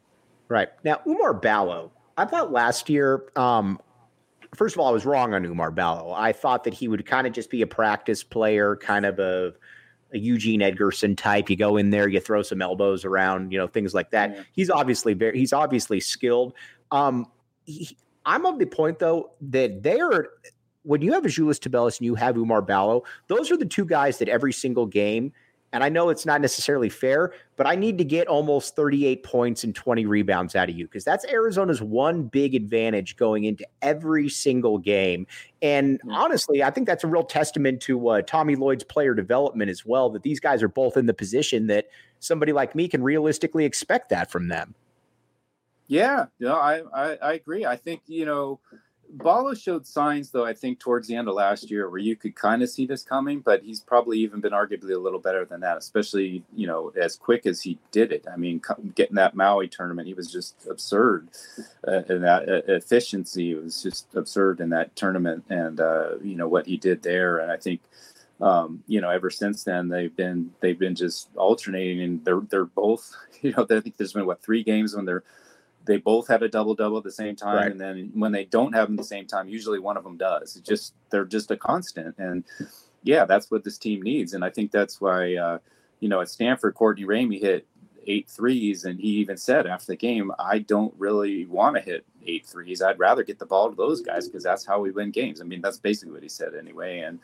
right 0.46 0.68
now 0.84 1.00
Oumar 1.08 1.42
Ballo 1.42 1.90
I 2.16 2.24
thought 2.24 2.52
last 2.52 2.88
year 2.88 3.24
um 3.34 3.80
first 4.54 4.76
of 4.76 4.80
all 4.80 4.86
I 4.86 4.92
was 4.92 5.04
wrong 5.04 5.34
on 5.34 5.44
Oumar 5.44 5.74
Ballo 5.74 6.14
I 6.16 6.30
thought 6.30 6.62
that 6.62 6.74
he 6.74 6.86
would 6.86 7.04
kind 7.04 7.26
of 7.26 7.32
just 7.32 7.50
be 7.50 7.62
a 7.62 7.66
practice 7.66 8.22
player 8.22 8.76
kind 8.76 9.04
of 9.04 9.18
a 9.18 9.54
a 10.14 10.18
Eugene 10.18 10.60
Edgerson 10.60 11.16
type. 11.16 11.48
You 11.48 11.56
go 11.56 11.78
in 11.78 11.88
there, 11.88 12.06
you 12.06 12.20
throw 12.20 12.42
some 12.42 12.60
elbows 12.60 13.06
around, 13.06 13.50
you 13.50 13.56
know, 13.56 13.66
things 13.66 13.94
like 13.94 14.10
that. 14.10 14.30
Yeah. 14.30 14.42
He's 14.52 14.68
obviously 14.68 15.14
very, 15.14 15.38
he's 15.38 15.54
obviously 15.54 16.00
skilled. 16.00 16.52
Um, 16.90 17.28
he, 17.64 17.96
I'm 18.24 18.46
of 18.46 18.58
the 18.58 18.66
point 18.66 18.98
though 18.98 19.32
that 19.40 19.82
they 19.82 20.00
are 20.00 20.28
when 20.84 21.00
you 21.00 21.12
have 21.12 21.24
Azuolas 21.24 21.58
Tubelis 21.58 21.98
and 21.98 22.06
you 22.06 22.14
have 22.14 22.36
Oumar 22.36 22.66
Ballo, 22.66 23.04
those 23.28 23.50
are 23.50 23.56
the 23.56 23.64
two 23.64 23.84
guys 23.84 24.18
that 24.18 24.28
every 24.28 24.52
single 24.52 24.86
game, 24.86 25.32
and 25.72 25.82
I 25.82 25.88
know 25.88 26.10
it's 26.10 26.26
not 26.26 26.40
necessarily 26.40 26.90
fair, 26.90 27.32
but 27.56 27.66
I 27.66 27.76
need 27.76 27.96
to 27.98 28.04
get 28.04 28.26
almost 28.26 28.76
38 28.76 29.22
points 29.22 29.64
and 29.64 29.74
20 29.74 30.04
rebounds 30.06 30.54
out 30.54 30.68
of 30.68 30.76
you 30.76 30.86
because 30.86 31.04
that's 31.04 31.24
Arizona's 31.26 31.80
one 31.80 32.24
big 32.24 32.54
advantage 32.54 33.16
going 33.16 33.44
into 33.44 33.66
every 33.80 34.28
single 34.28 34.76
game. 34.76 35.26
And 35.62 36.00
honestly, 36.10 36.62
I 36.62 36.70
think 36.70 36.86
that's 36.86 37.04
a 37.04 37.06
real 37.06 37.24
testament 37.24 37.80
to 37.82 38.08
uh, 38.08 38.22
Tommy 38.22 38.54
Lloyd's 38.54 38.84
player 38.84 39.14
development 39.14 39.70
as 39.70 39.86
well, 39.86 40.10
that 40.10 40.22
these 40.22 40.40
guys 40.40 40.62
are 40.62 40.68
both 40.68 40.96
in 40.96 41.06
the 41.06 41.14
position 41.14 41.68
that 41.68 41.86
somebody 42.18 42.52
like 42.52 42.74
me 42.74 42.86
can 42.86 43.02
realistically 43.02 43.64
expect 43.64 44.10
that 44.10 44.30
from 44.30 44.48
them. 44.48 44.74
Yeah, 45.88 46.26
no, 46.40 46.54
I, 46.54 46.82
I, 46.94 47.16
I 47.16 47.32
agree. 47.34 47.66
I 47.66 47.76
think 47.76 48.02
you 48.06 48.24
know, 48.24 48.60
Ballo 49.10 49.52
showed 49.54 49.86
signs 49.86 50.30
though. 50.30 50.44
I 50.44 50.54
think 50.54 50.78
towards 50.80 51.06
the 51.06 51.16
end 51.16 51.28
of 51.28 51.34
last 51.34 51.70
year 51.70 51.90
where 51.90 51.98
you 51.98 52.16
could 52.16 52.34
kind 52.34 52.62
of 52.62 52.70
see 52.70 52.86
this 52.86 53.02
coming, 53.02 53.40
but 53.40 53.62
he's 53.62 53.80
probably 53.80 54.18
even 54.20 54.40
been 54.40 54.52
arguably 54.52 54.94
a 54.94 54.98
little 54.98 55.18
better 55.18 55.44
than 55.44 55.60
that. 55.60 55.76
Especially 55.76 56.42
you 56.54 56.66
know 56.66 56.92
as 57.00 57.16
quick 57.16 57.46
as 57.46 57.60
he 57.60 57.78
did 57.90 58.12
it. 58.12 58.24
I 58.32 58.36
mean, 58.36 58.62
getting 58.94 59.16
that 59.16 59.34
Maui 59.34 59.68
tournament, 59.68 60.08
he 60.08 60.14
was 60.14 60.32
just 60.32 60.66
absurd. 60.70 61.28
Uh, 61.86 62.02
and 62.08 62.24
that 62.24 62.48
uh, 62.48 62.62
efficiency 62.68 63.54
was 63.54 63.82
just 63.82 64.06
absurd 64.14 64.60
in 64.60 64.70
that 64.70 64.96
tournament, 64.96 65.44
and 65.50 65.80
uh, 65.80 66.12
you 66.22 66.36
know 66.36 66.48
what 66.48 66.66
he 66.66 66.76
did 66.76 67.02
there. 67.02 67.38
And 67.38 67.52
I 67.52 67.56
think 67.58 67.80
um, 68.40 68.82
you 68.88 69.00
know, 69.00 69.08
ever 69.08 69.30
since 69.30 69.62
then 69.62 69.88
they've 69.88 70.14
been 70.14 70.52
they've 70.60 70.78
been 70.78 70.96
just 70.96 71.28
alternating, 71.36 72.02
and 72.02 72.24
they're 72.24 72.42
they're 72.50 72.64
both. 72.64 73.14
You 73.42 73.50
know, 73.56 73.66
I 73.68 73.80
think 73.80 73.96
there's 73.96 74.12
been 74.12 74.24
what 74.24 74.40
three 74.40 74.62
games 74.62 74.94
when 74.94 75.04
they're 75.04 75.24
they 75.84 75.96
both 75.96 76.28
have 76.28 76.42
a 76.42 76.48
double 76.48 76.74
double 76.74 76.98
at 76.98 77.04
the 77.04 77.12
same 77.12 77.36
time, 77.36 77.56
right. 77.56 77.70
and 77.70 77.80
then 77.80 78.10
when 78.14 78.32
they 78.32 78.44
don't 78.44 78.74
have 78.74 78.88
them 78.88 78.94
at 78.94 79.02
the 79.02 79.08
same 79.08 79.26
time, 79.26 79.48
usually 79.48 79.78
one 79.78 79.96
of 79.96 80.04
them 80.04 80.16
does. 80.16 80.56
It's 80.56 80.68
just 80.68 80.94
they're 81.10 81.24
just 81.24 81.50
a 81.50 81.56
constant, 81.56 82.16
and 82.18 82.44
yeah, 83.02 83.24
that's 83.24 83.50
what 83.50 83.64
this 83.64 83.78
team 83.78 84.02
needs, 84.02 84.34
and 84.34 84.44
I 84.44 84.50
think 84.50 84.70
that's 84.70 85.00
why 85.00 85.36
uh, 85.36 85.58
you 86.00 86.08
know 86.08 86.20
at 86.20 86.28
Stanford, 86.28 86.74
Courtney 86.74 87.04
Ramey 87.04 87.40
hit 87.40 87.66
eight 88.06 88.28
threes, 88.28 88.84
and 88.84 88.98
he 88.98 89.08
even 89.08 89.36
said 89.36 89.66
after 89.66 89.86
the 89.86 89.96
game, 89.96 90.32
"I 90.38 90.60
don't 90.60 90.94
really 90.98 91.46
want 91.46 91.76
to 91.76 91.82
hit 91.82 92.04
eight 92.26 92.46
threes. 92.46 92.82
I'd 92.82 92.98
rather 92.98 93.24
get 93.24 93.38
the 93.38 93.46
ball 93.46 93.70
to 93.70 93.76
those 93.76 94.00
guys 94.00 94.28
because 94.28 94.44
that's 94.44 94.66
how 94.66 94.80
we 94.80 94.90
win 94.90 95.10
games." 95.10 95.40
I 95.40 95.44
mean, 95.44 95.60
that's 95.60 95.78
basically 95.78 96.14
what 96.14 96.22
he 96.22 96.28
said 96.28 96.54
anyway, 96.54 97.00
and 97.00 97.18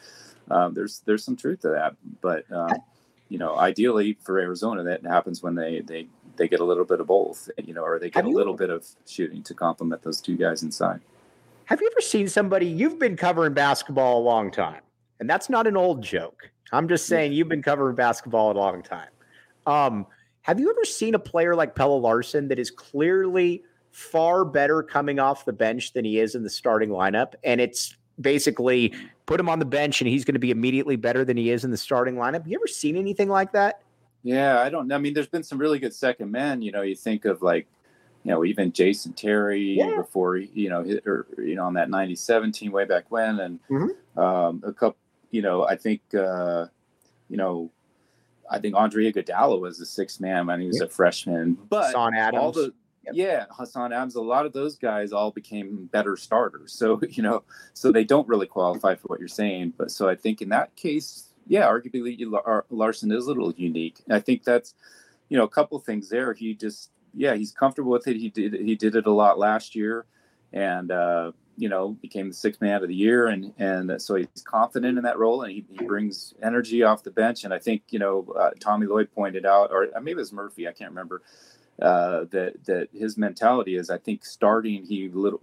um, 0.51 0.75
there's 0.75 1.01
there's 1.05 1.25
some 1.25 1.37
truth 1.37 1.61
to 1.61 1.69
that, 1.71 1.97
but. 2.21 2.51
Um, 2.53 2.83
you 3.29 3.39
know, 3.39 3.57
ideally 3.57 4.17
for 4.23 4.39
Arizona, 4.39 4.83
that 4.85 5.05
happens 5.05 5.43
when 5.43 5.55
they 5.55 5.81
they 5.81 6.09
they 6.39 6.49
get 6.49 6.61
a 6.61 6.65
little 6.65 6.85
bit 6.85 7.01
of 7.01 7.07
both, 7.07 7.51
you 7.63 7.75
know, 7.75 7.83
or 7.83 7.99
they 7.99 8.11
get 8.11 8.25
a 8.25 8.29
little 8.29 8.55
bit 8.55 8.71
of 8.71 8.87
shooting 9.07 9.43
to 9.43 9.55
complement 9.55 10.03
those 10.03 10.21
two 10.21 10.37
guys 10.37 10.63
inside. 10.63 11.01
Have 11.67 11.81
you 11.83 11.91
ever 11.93 12.01
seen 12.01 12.29
somebody? 12.29 12.67
You've 12.67 12.99
been 12.99 13.17
covering 13.17 13.53
basketball 13.53 14.21
a 14.21 14.25
long 14.25 14.51
time, 14.51 14.81
and 15.21 15.29
that's 15.29 15.51
not 15.51 15.67
an 15.67 15.77
old 15.77 16.03
joke. 16.03 16.51
I'm 16.73 16.89
just 16.89 17.07
saying 17.07 17.33
you've 17.33 17.49
been 17.49 17.63
covering 17.63 17.95
basketball 17.95 18.53
a 18.53 18.57
long 18.59 18.83
time. 18.83 19.09
Um, 19.67 20.07
have 20.43 20.59
you 20.59 20.71
ever 20.71 20.85
seen 20.85 21.15
a 21.15 21.19
player 21.19 21.55
like 21.55 21.75
Pelle 21.75 22.01
Larsson 22.01 22.49
that 22.49 22.59
is 22.59 22.71
clearly 22.71 23.63
far 23.91 24.45
better 24.45 24.83
coming 24.83 25.19
off 25.19 25.45
the 25.45 25.53
bench 25.53 25.93
than 25.93 26.05
he 26.05 26.21
is 26.21 26.35
in 26.35 26.43
the 26.43 26.51
starting 26.51 26.91
lineup? 26.91 27.35
And 27.45 27.61
it's 27.61 27.97
basically 28.21 28.95
put 29.27 29.39
him 29.39 29.49
on 29.49 29.59
the 29.59 29.65
bench 29.65 30.01
and 30.01 30.09
he's 30.09 30.25
going 30.25 30.35
to 30.35 30.41
be 30.41 30.51
immediately 30.51 30.97
better 30.97 31.25
than 31.25 31.37
he 31.37 31.51
is 31.51 31.65
in 31.65 31.71
the 31.71 31.77
starting 31.77 32.15
lineup. 32.17 32.47
You 32.47 32.59
ever 32.59 32.67
seen 32.67 32.97
anything 32.97 33.29
like 33.29 33.53
that? 33.53 33.83
Yeah, 34.23 34.61
I 34.61 34.69
don't. 34.69 34.91
I 34.93 34.99
mean, 34.99 35.15
there's 35.15 35.29
been 35.29 35.43
some 35.43 35.59
really 35.59 35.79
good 35.79 35.95
second 35.95 36.31
men. 36.31 36.63
You 36.63 36.73
know, 36.73 36.83
you 36.83 36.95
think 36.95 37.25
of 37.25 37.43
like, 37.43 37.67
you 38.25 38.33
know, 38.33 38.45
even 38.45 38.73
Jason 38.73 39.13
Terry 39.13 39.79
yeah. 39.79 39.97
before 39.97 40.37
you 40.37 40.69
know, 40.69 40.85
or 41.07 41.27
you 41.39 41.55
know, 41.55 41.65
on 41.65 41.75
that 41.75 41.89
'97 41.91 42.53
team 42.53 42.73
way 42.73 42.85
back 42.85 43.05
when, 43.11 43.39
and 43.41 43.61
mm-hmm. 43.71 44.21
um, 44.21 44.63
a 44.67 44.73
couple. 44.73 44.99
You 45.31 45.43
know, 45.43 45.67
I 45.69 45.77
think, 45.77 46.01
uh, 46.15 46.67
you 47.29 47.37
know, 47.37 47.71
I 48.51 48.59
think 48.59 48.75
Andre 48.75 49.13
Iguodala 49.13 49.61
was 49.61 49.79
the 49.79 49.87
sixth 49.87 50.21
man 50.21 50.47
when 50.47 50.61
he 50.61 50.67
was 50.67 50.81
a 50.81 50.89
freshman. 50.89 51.59
But 51.69 51.87
Hassan 51.87 52.15
Adams. 52.15 52.43
all 52.43 52.53
the 52.53 52.73
yep. 53.05 53.15
yeah, 53.15 53.45
Hassan 53.51 53.93
Adams, 53.93 54.15
a 54.15 54.23
lot 54.23 54.47
of 54.47 54.53
those 54.53 54.77
guys 54.77 55.13
all 55.13 55.31
became 55.31 55.87
better 55.87 56.17
starters. 56.17 56.73
So 56.79 57.01
you 57.11 57.23
know, 57.23 57.43
so 57.75 57.93
they 57.93 58.05
don't 58.05 58.27
really 58.29 58.47
qualify 58.47 58.95
for 58.95 59.09
what 59.09 59.19
you're 59.19 59.29
saying. 59.29 59.75
But 59.77 59.91
so 59.91 60.09
I 60.09 60.15
think 60.15 60.41
in 60.41 60.49
that 60.51 60.75
case, 60.77 61.28
yeah, 61.49 61.67
arguably 61.67 62.17
Larsson 62.71 63.11
is 63.11 63.25
a 63.25 63.29
little 63.29 63.53
unique. 63.57 63.99
I 64.11 64.21
think 64.21 64.45
that's 64.45 64.75
you 65.29 65.37
know 65.37 65.45
a 65.45 65.49
couple 65.49 65.79
things 65.81 66.09
there. 66.09 66.33
He 66.35 66.55
just 66.55 66.91
yeah, 67.15 67.35
he's 67.35 67.53
comfortable 67.53 67.91
with 67.91 68.07
it. 68.07 68.17
He 68.17 68.29
did 68.29 68.55
he 68.55 68.75
did 68.75 68.95
it 68.95 69.07
a 69.07 69.13
lot 69.13 69.39
last 69.39 69.75
year, 69.75 70.07
and 70.53 70.91
uh, 70.91 71.33
you 71.59 71.69
know, 71.69 71.91
became 72.01 72.29
the 72.29 72.35
sixth 72.35 72.61
man 72.61 72.83
of 72.83 72.89
the 72.89 72.95
year, 72.95 73.27
and 73.27 73.53
and 73.59 74.01
so 74.01 74.15
he's 74.15 74.29
confident 74.45 74.97
in 74.97 75.05
that 75.05 75.19
role, 75.19 75.43
and 75.43 75.53
he, 75.53 75.65
he 75.71 75.85
brings 75.85 76.33
energy 76.41 76.85
off 76.85 77.03
the 77.03 77.11
bench. 77.11 77.43
And 77.45 77.53
I 77.53 77.59
think 77.59 77.83
you 77.91 77.99
know, 77.99 78.33
uh, 78.39 78.51
Tommy 78.61 78.87
Lloyd 78.87 79.13
pointed 79.13 79.45
out, 79.45 79.71
or 79.73 79.89
maybe 80.01 80.13
it 80.13 80.17
was 80.17 80.33
Murphy, 80.33 80.69
I 80.69 80.73
can't 80.73 80.91
remember, 80.91 81.23
uh, 81.83 82.25
that 82.31 82.65
that 82.67 82.89
his 82.93 83.19
mentality 83.19 83.77
is, 83.77 83.91
I 83.91 83.99
think 83.99 84.25
starting 84.25 84.85
he 84.85 85.09
little 85.09 85.41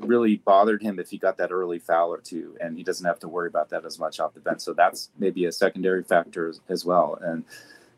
really 0.00 0.36
bothered 0.36 0.82
him 0.82 0.98
if 0.98 1.10
he 1.10 1.18
got 1.18 1.36
that 1.38 1.52
early 1.52 1.78
foul 1.78 2.12
or 2.12 2.20
two, 2.20 2.56
and 2.60 2.76
he 2.76 2.82
doesn't 2.82 3.06
have 3.06 3.18
to 3.20 3.28
worry 3.28 3.48
about 3.48 3.70
that 3.70 3.84
as 3.84 3.98
much 3.98 4.20
off 4.20 4.34
the 4.34 4.40
bench. 4.40 4.60
So 4.60 4.72
that's 4.72 5.10
maybe 5.18 5.44
a 5.44 5.52
secondary 5.52 6.02
factor 6.02 6.48
as, 6.48 6.60
as 6.68 6.84
well. 6.84 7.18
And 7.20 7.44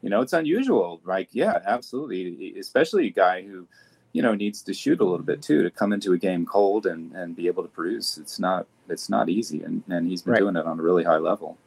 you 0.02 0.10
know, 0.10 0.20
it's 0.20 0.32
unusual, 0.32 1.00
right? 1.04 1.28
Yeah, 1.32 1.58
absolutely, 1.66 2.58
especially 2.58 3.08
a 3.08 3.10
guy 3.10 3.42
who 3.42 3.66
you 4.12 4.22
know 4.22 4.34
needs 4.34 4.62
to 4.62 4.74
shoot 4.74 5.00
a 5.00 5.04
little 5.04 5.24
bit 5.24 5.42
too 5.42 5.62
to 5.62 5.70
come 5.70 5.92
into 5.92 6.12
a 6.12 6.18
game 6.18 6.46
cold 6.46 6.86
and 6.86 7.12
and 7.12 7.36
be 7.36 7.46
able 7.46 7.62
to 7.62 7.68
produce 7.68 8.16
it's 8.16 8.38
not 8.38 8.66
it's 8.88 9.08
not 9.08 9.28
easy 9.28 9.62
and 9.62 9.82
and 9.88 10.08
he's 10.08 10.22
been 10.22 10.32
right. 10.32 10.40
doing 10.40 10.56
it 10.56 10.64
on 10.64 10.80
a 10.80 10.82
really 10.82 11.04
high 11.04 11.18
level 11.18 11.58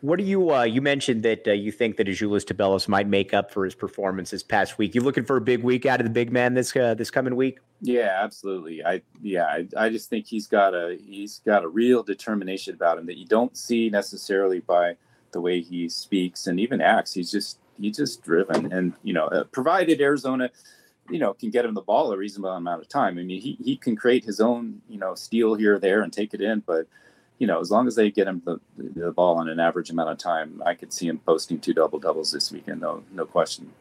what 0.00 0.18
do 0.18 0.24
you 0.24 0.52
uh, 0.52 0.62
you 0.62 0.80
mentioned 0.80 1.22
that 1.22 1.46
uh, 1.46 1.52
you 1.52 1.72
think 1.72 1.96
that 1.96 2.06
Azuolas 2.06 2.44
Tubelis 2.44 2.88
might 2.88 3.06
make 3.06 3.34
up 3.34 3.50
for 3.50 3.64
his 3.64 3.74
performance 3.74 4.30
this 4.30 4.42
past 4.42 4.78
week. 4.78 4.94
You 4.94 5.00
looking 5.02 5.24
for 5.24 5.36
a 5.36 5.40
big 5.40 5.62
week 5.62 5.86
out 5.86 6.00
of 6.00 6.04
the 6.04 6.10
big 6.10 6.32
man 6.32 6.54
this 6.54 6.74
uh, 6.74 6.94
this 6.94 7.10
coming 7.10 7.36
week? 7.36 7.58
Yeah 7.80 8.18
absolutely. 8.22 8.84
I 8.84 9.02
yeah 9.22 9.44
I, 9.44 9.66
I 9.76 9.88
just 9.88 10.10
think 10.10 10.26
he's 10.26 10.46
got 10.46 10.74
a 10.74 10.98
he's 11.04 11.40
got 11.44 11.64
a 11.64 11.68
real 11.68 12.02
determination 12.02 12.74
about 12.74 12.98
him 12.98 13.06
that 13.06 13.16
you 13.16 13.26
don't 13.26 13.56
see 13.56 13.90
necessarily 13.90 14.60
by 14.60 14.96
the 15.32 15.40
way 15.40 15.60
he 15.60 15.88
speaks 15.88 16.46
and 16.46 16.58
even 16.58 16.80
acts. 16.80 17.12
He's 17.12 17.30
just 17.30 17.58
he's 17.78 17.96
just 17.96 18.22
driven 18.22 18.72
and 18.72 18.92
you 19.02 19.12
know 19.12 19.26
uh, 19.26 19.44
provided 19.44 20.00
arizona 20.00 20.50
you 21.10 21.18
know, 21.18 21.34
can 21.34 21.50
get 21.50 21.64
him 21.64 21.74
the 21.74 21.80
ball 21.80 22.12
a 22.12 22.16
reasonable 22.16 22.50
amount 22.50 22.80
of 22.80 22.88
time. 22.88 23.18
I 23.18 23.22
mean, 23.22 23.40
he, 23.40 23.58
he 23.62 23.76
can 23.76 23.96
create 23.96 24.24
his 24.24 24.40
own, 24.40 24.80
you 24.88 24.98
know, 24.98 25.14
steal 25.14 25.54
here 25.54 25.74
or 25.74 25.78
there 25.78 26.02
and 26.02 26.12
take 26.12 26.34
it 26.34 26.40
in, 26.40 26.60
but 26.60 26.86
you 27.40 27.46
know, 27.46 27.58
as 27.58 27.70
long 27.70 27.88
as 27.88 27.96
they 27.96 28.10
get 28.10 28.28
him 28.28 28.42
the, 28.44 28.60
the 28.76 29.10
ball 29.10 29.40
in 29.40 29.48
an 29.48 29.58
average 29.58 29.88
amount 29.90 30.10
of 30.10 30.18
time, 30.18 30.62
I 30.64 30.74
could 30.74 30.92
see 30.92 31.08
him 31.08 31.18
posting 31.18 31.58
two 31.58 31.72
double 31.72 31.98
doubles 31.98 32.30
this 32.30 32.52
weekend, 32.52 32.82
no, 32.82 33.02
no 33.10 33.24
question. 33.24 33.72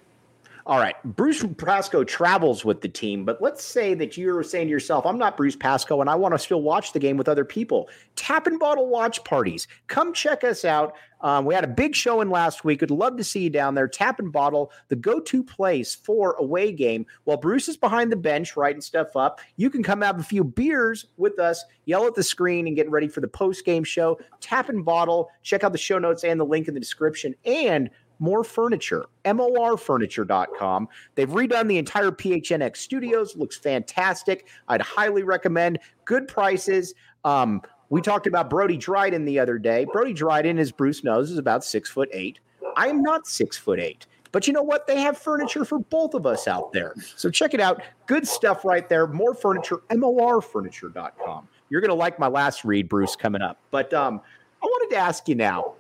All 0.70 0.78
right. 0.78 0.96
Bruce 1.04 1.44
Pascoe 1.58 2.04
travels 2.04 2.64
with 2.64 2.82
the 2.82 2.88
team, 2.88 3.26
but 3.26 3.42
let's 3.42 3.66
say 3.66 3.96
that 3.96 4.18
you're 4.18 4.44
saying 4.44 4.68
to 4.68 4.72
yourself, 4.72 5.04
I'm 5.04 5.18
not 5.18 5.36
Bruce 5.36 5.56
Pascoe 5.56 6.00
and 6.00 6.08
I 6.08 6.14
want 6.14 6.36
to 6.36 6.38
still 6.38 6.62
watch 6.62 6.94
the 6.94 7.00
game 7.00 7.18
with 7.18 7.28
other 7.28 7.44
people. 7.44 7.90
Tap 8.16 8.46
and 8.46 8.60
bottle 8.60 8.86
watch 8.88 9.24
parties. 9.24 9.68
Come 9.88 10.14
check 10.14 10.44
us 10.44 10.64
out. 10.64 10.94
Um, 11.22 11.46
we 11.46 11.56
had 11.56 11.64
a 11.64 11.68
big 11.68 11.96
show 11.96 12.22
in 12.22 12.30
last 12.30 12.64
week. 12.64 12.82
Would 12.82 12.92
love 12.92 13.18
to 13.18 13.24
see 13.24 13.42
you 13.42 13.50
down 13.50 13.74
there. 13.74 13.88
Tap 13.88 14.20
and 14.20 14.32
bottle, 14.32 14.72
the 14.90 14.96
go 14.96 15.20
to 15.20 15.44
place 15.44 15.96
for 15.96 16.34
away 16.34 16.72
game. 16.72 17.04
While 17.24 17.38
Bruce 17.38 17.68
is 17.68 17.76
behind 17.76 18.12
the 18.12 18.16
bench 18.16 18.56
writing 18.56 18.80
stuff 18.80 19.16
up, 19.16 19.42
you 19.56 19.72
can 19.72 19.82
come 19.82 20.04
have 20.04 20.20
a 20.20 20.24
few 20.24 20.44
beers 20.44 21.08
with 21.18 21.40
us, 21.40 21.66
yell 21.86 22.06
at 22.06 22.14
the 22.14 22.22
screen, 22.22 22.68
and 22.68 22.76
get 22.76 22.92
ready 22.92 23.08
for 23.08 23.22
the 23.22 23.28
post 23.28 23.66
game 23.66 23.84
show. 23.84 24.20
Tap 24.40 24.70
and 24.70 24.86
bottle. 24.86 25.32
Check 25.42 25.64
out 25.64 25.72
the 25.72 25.80
show 25.80 25.98
notes 25.98 26.24
and 26.24 26.40
the 26.40 26.46
link 26.46 26.68
in 26.68 26.76
the 26.76 26.80
description. 26.80 27.34
And 27.44 27.90
more 28.20 28.44
furniture, 28.44 29.06
morfurniture.com. 29.26 30.88
They've 31.16 31.30
redone 31.30 31.68
the 31.68 31.78
entire 31.78 32.12
PHNX 32.12 32.78
studios, 32.78 33.36
looks 33.36 33.58
fantastic. 33.58 34.48
I'd 34.68 34.82
highly 34.82 35.24
recommend 35.24 35.80
good 36.06 36.28
prices. 36.28 36.94
Um, 37.24 37.62
we 37.90 38.02
talked 38.02 38.28
about 38.28 38.50
Brody 38.50 38.78
Dryden 38.78 39.26
the 39.26 39.40
other 39.40 39.58
day. 39.58 39.86
Brody 39.92 40.14
Dryden, 40.14 40.60
as 40.60 40.72
Bruce 40.72 41.04
knows, 41.04 41.32
is 41.32 41.38
about 41.38 41.64
six 41.64 41.90
foot 41.90 42.10
eight. 42.12 42.40
I 42.76 42.88
am 42.88 43.02
not 43.02 43.28
six 43.28 43.58
foot 43.58 43.80
eight. 43.80 44.06
But 44.32 44.46
you 44.46 44.54
know 44.54 44.62
what? 44.62 44.86
They 44.86 45.02
have 45.02 45.18
furniture 45.18 45.66
for 45.66 45.80
both 45.80 46.14
of 46.14 46.26
us 46.26 46.48
out 46.48 46.72
there. 46.72 46.94
So 47.16 47.32
check 47.32 47.54
it 47.54 47.60
out. 47.60 47.82
Good 48.06 48.28
stuff 48.28 48.64
right 48.64 48.88
there. 48.88 49.08
More 49.08 49.34
furniture, 49.34 49.78
morfurniture.com. 49.90 51.48
You're 51.70 51.82
going 51.82 51.90
to 51.90 51.96
like 51.96 52.20
my 52.20 52.28
last 52.28 52.64
read, 52.64 52.88
Bruce, 52.88 53.16
coming 53.16 53.42
up. 53.42 53.58
But 53.72 53.94
um, 53.94 54.22
I 54.62 54.66
wanted 54.66 54.94
to 54.96 55.02
ask 55.02 55.28
you 55.28 55.36
now 55.36 55.74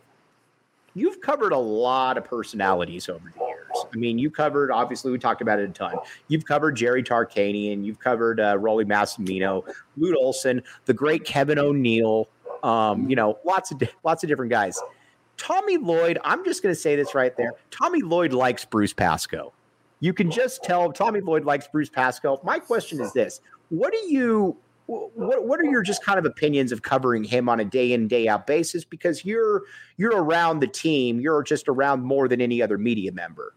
you've 0.99 1.21
covered 1.21 1.53
a 1.53 1.57
lot 1.57 2.17
of 2.17 2.23
personalities 2.23 3.09
over 3.09 3.31
the 3.37 3.45
years. 3.45 3.85
I 3.93 3.97
mean, 3.97 4.17
you 4.17 4.29
covered 4.29 4.71
obviously 4.71 5.11
we 5.11 5.19
talked 5.19 5.41
about 5.41 5.59
it 5.59 5.69
a 5.69 5.73
ton. 5.73 5.95
You've 6.27 6.45
covered 6.45 6.75
Jerry 6.75 7.03
Tarkanian, 7.03 7.85
you've 7.85 7.99
covered 7.99 8.39
uh, 8.39 8.55
Rollie 8.57 8.85
Massimino, 8.85 9.63
Lute 9.97 10.17
Olson, 10.19 10.61
the 10.85 10.93
great 10.93 11.23
Kevin 11.23 11.59
O'Neill. 11.59 12.27
Um, 12.63 13.09
you 13.09 13.15
know, 13.15 13.39
lots 13.45 13.71
of 13.71 13.81
lots 14.03 14.23
of 14.23 14.27
different 14.27 14.51
guys. 14.51 14.79
Tommy 15.37 15.77
Lloyd, 15.77 16.19
I'm 16.25 16.43
just 16.43 16.61
going 16.61 16.75
to 16.75 16.79
say 16.79 16.97
this 16.97 17.15
right 17.15 17.35
there. 17.37 17.53
Tommy 17.71 18.01
Lloyd 18.01 18.33
likes 18.33 18.65
Bruce 18.65 18.91
Pascoe. 18.91 19.53
You 20.01 20.13
can 20.13 20.29
just 20.29 20.63
tell 20.63 20.91
Tommy 20.91 21.21
Lloyd 21.21 21.45
likes 21.45 21.67
Bruce 21.67 21.89
Pascoe. 21.89 22.39
My 22.43 22.59
question 22.59 22.99
is 22.99 23.13
this: 23.13 23.39
What 23.69 23.93
do 23.93 23.99
you 24.13 24.57
what 24.89 25.45
what 25.45 25.59
are 25.59 25.65
your 25.65 25.83
just 25.83 26.03
kind 26.03 26.17
of 26.17 26.25
opinions 26.25 26.71
of 26.71 26.81
covering 26.81 27.23
him 27.23 27.47
on 27.47 27.59
a 27.59 27.65
day 27.65 27.93
in 27.93 28.07
day 28.07 28.27
out 28.27 28.47
basis? 28.47 28.83
Because 28.83 29.23
you're 29.23 29.63
you're 29.97 30.23
around 30.23 30.59
the 30.59 30.67
team. 30.67 31.19
You're 31.19 31.43
just 31.43 31.67
around 31.67 32.03
more 32.03 32.27
than 32.27 32.41
any 32.41 32.61
other 32.61 32.77
media 32.77 33.11
member. 33.11 33.53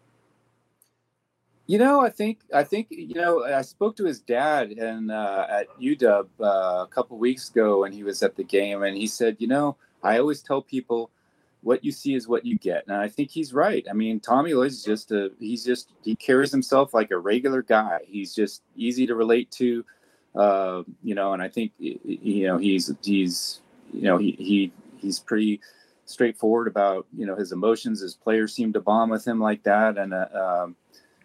You 1.67 1.79
know 1.79 2.01
i 2.01 2.11
think 2.11 2.41
i 2.53 2.65
think 2.65 2.89
you 2.91 3.15
know 3.15 3.45
i 3.45 3.63
spoke 3.63 3.97
to 3.97 4.05
his 4.05 4.21
dad 4.21 4.73
and 4.73 5.11
uh, 5.11 5.47
at 5.49 5.69
uw 5.81 6.27
uh, 6.41 6.45
a 6.45 6.89
couple 6.91 7.17
weeks 7.19 7.49
ago 7.49 7.81
when 7.81 7.93
he 7.93 8.03
was 8.03 8.23
at 8.23 8.37
the 8.37 8.43
game 8.45 8.83
and 8.83 8.97
he 8.97 9.07
said 9.07 9.37
you 9.39 9.47
know 9.47 9.77
i 10.03 10.19
always 10.19 10.43
tell 10.43 10.61
people 10.61 11.11
what 11.63 11.85
you 11.85 11.93
see 11.93 12.15
is 12.15 12.27
what 12.27 12.45
you 12.45 12.59
get. 12.59 12.85
And 12.89 12.97
i 12.97 13.09
think 13.09 13.31
he's 13.31 13.55
right. 13.55 13.87
I 13.89 13.93
mean 13.93 14.19
tommy 14.19 14.53
lloyd's 14.53 14.85
just 14.85 15.13
a 15.13 15.31
he's 15.39 15.65
just 15.65 15.93
he 16.03 16.17
carries 16.17 16.51
himself 16.51 16.93
like 16.93 17.13
a 17.13 17.19
regular 17.19 17.63
guy. 17.63 18.01
He's 18.07 18.35
just 18.35 18.63
easy 18.77 19.07
to 19.07 19.15
relate 19.15 19.51
to 19.53 19.85
uh, 20.35 20.83
you 21.03 21.15
know, 21.15 21.33
and 21.33 21.43
I 21.43 21.49
think 21.49 21.73
you 21.79 22.47
know 22.47 22.59
he's 22.59 22.93
he's 23.03 23.61
you 23.93 24.03
know 24.03 24.19
he 24.19 24.33
he 24.33 24.73
he's 24.99 25.19
pretty 25.19 25.61
straightforward 26.07 26.69
about 26.69 27.07
you 27.17 27.27
know 27.27 27.37
his 27.37 27.53
emotions. 27.53 28.01
His 28.01 28.15
players 28.15 28.55
seem 28.55 28.73
to 28.73 28.81
bond 28.81 29.11
with 29.11 29.27
him 29.27 29.41
like 29.41 29.63
that, 29.65 29.99
and 29.99 30.15
uh, 30.15 30.27
um, 30.35 30.77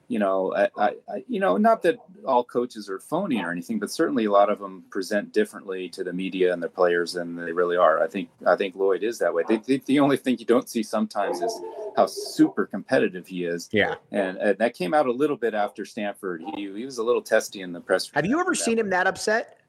you 0.07 0.19
know, 0.19 0.53
I, 0.55 0.69
I, 1.09 1.23
you 1.27 1.39
know, 1.39 1.57
not 1.57 1.81
that 1.81 1.97
all 2.25 2.43
coaches 2.43 2.89
are 2.89 2.99
phony 2.99 3.43
or 3.43 3.51
anything, 3.51 3.77
but 3.77 3.91
certainly 3.91 4.25
a 4.25 4.31
lot 4.31 4.49
of 4.49 4.59
them 4.59 4.85
present 4.89 5.33
differently 5.33 5.89
to 5.89 6.03
the 6.03 6.13
media 6.13 6.53
and 6.53 6.61
their 6.61 6.69
players 6.69 7.13
than 7.13 7.35
they 7.35 7.51
really 7.51 7.75
are. 7.75 8.01
I 8.01 8.07
think 8.07 8.29
I 8.45 8.55
think 8.55 8.75
Lloyd 8.75 9.03
is 9.03 9.19
that 9.19 9.33
way. 9.33 9.43
They, 9.47 9.57
they, 9.57 9.77
the 9.85 9.99
only 9.99 10.15
thing 10.15 10.37
you 10.39 10.45
don't 10.45 10.69
see 10.69 10.81
sometimes 10.81 11.41
is 11.41 11.53
how 11.97 12.05
super 12.05 12.65
competitive 12.65 13.27
he 13.27 13.43
is. 13.43 13.67
Yeah, 13.71 13.95
and, 14.11 14.37
and 14.37 14.57
that 14.59 14.75
came 14.75 14.93
out 14.93 15.07
a 15.07 15.11
little 15.11 15.37
bit 15.37 15.53
after 15.53 15.83
Stanford. 15.83 16.41
He 16.55 16.71
he 16.71 16.85
was 16.85 16.99
a 16.99 17.03
little 17.03 17.21
testy 17.21 17.61
in 17.61 17.73
the 17.73 17.81
press. 17.81 18.09
Have 18.13 18.25
you 18.25 18.39
ever 18.39 18.55
seen 18.55 18.79
him 18.79 18.89
that 18.91 19.07
upset? 19.07 19.59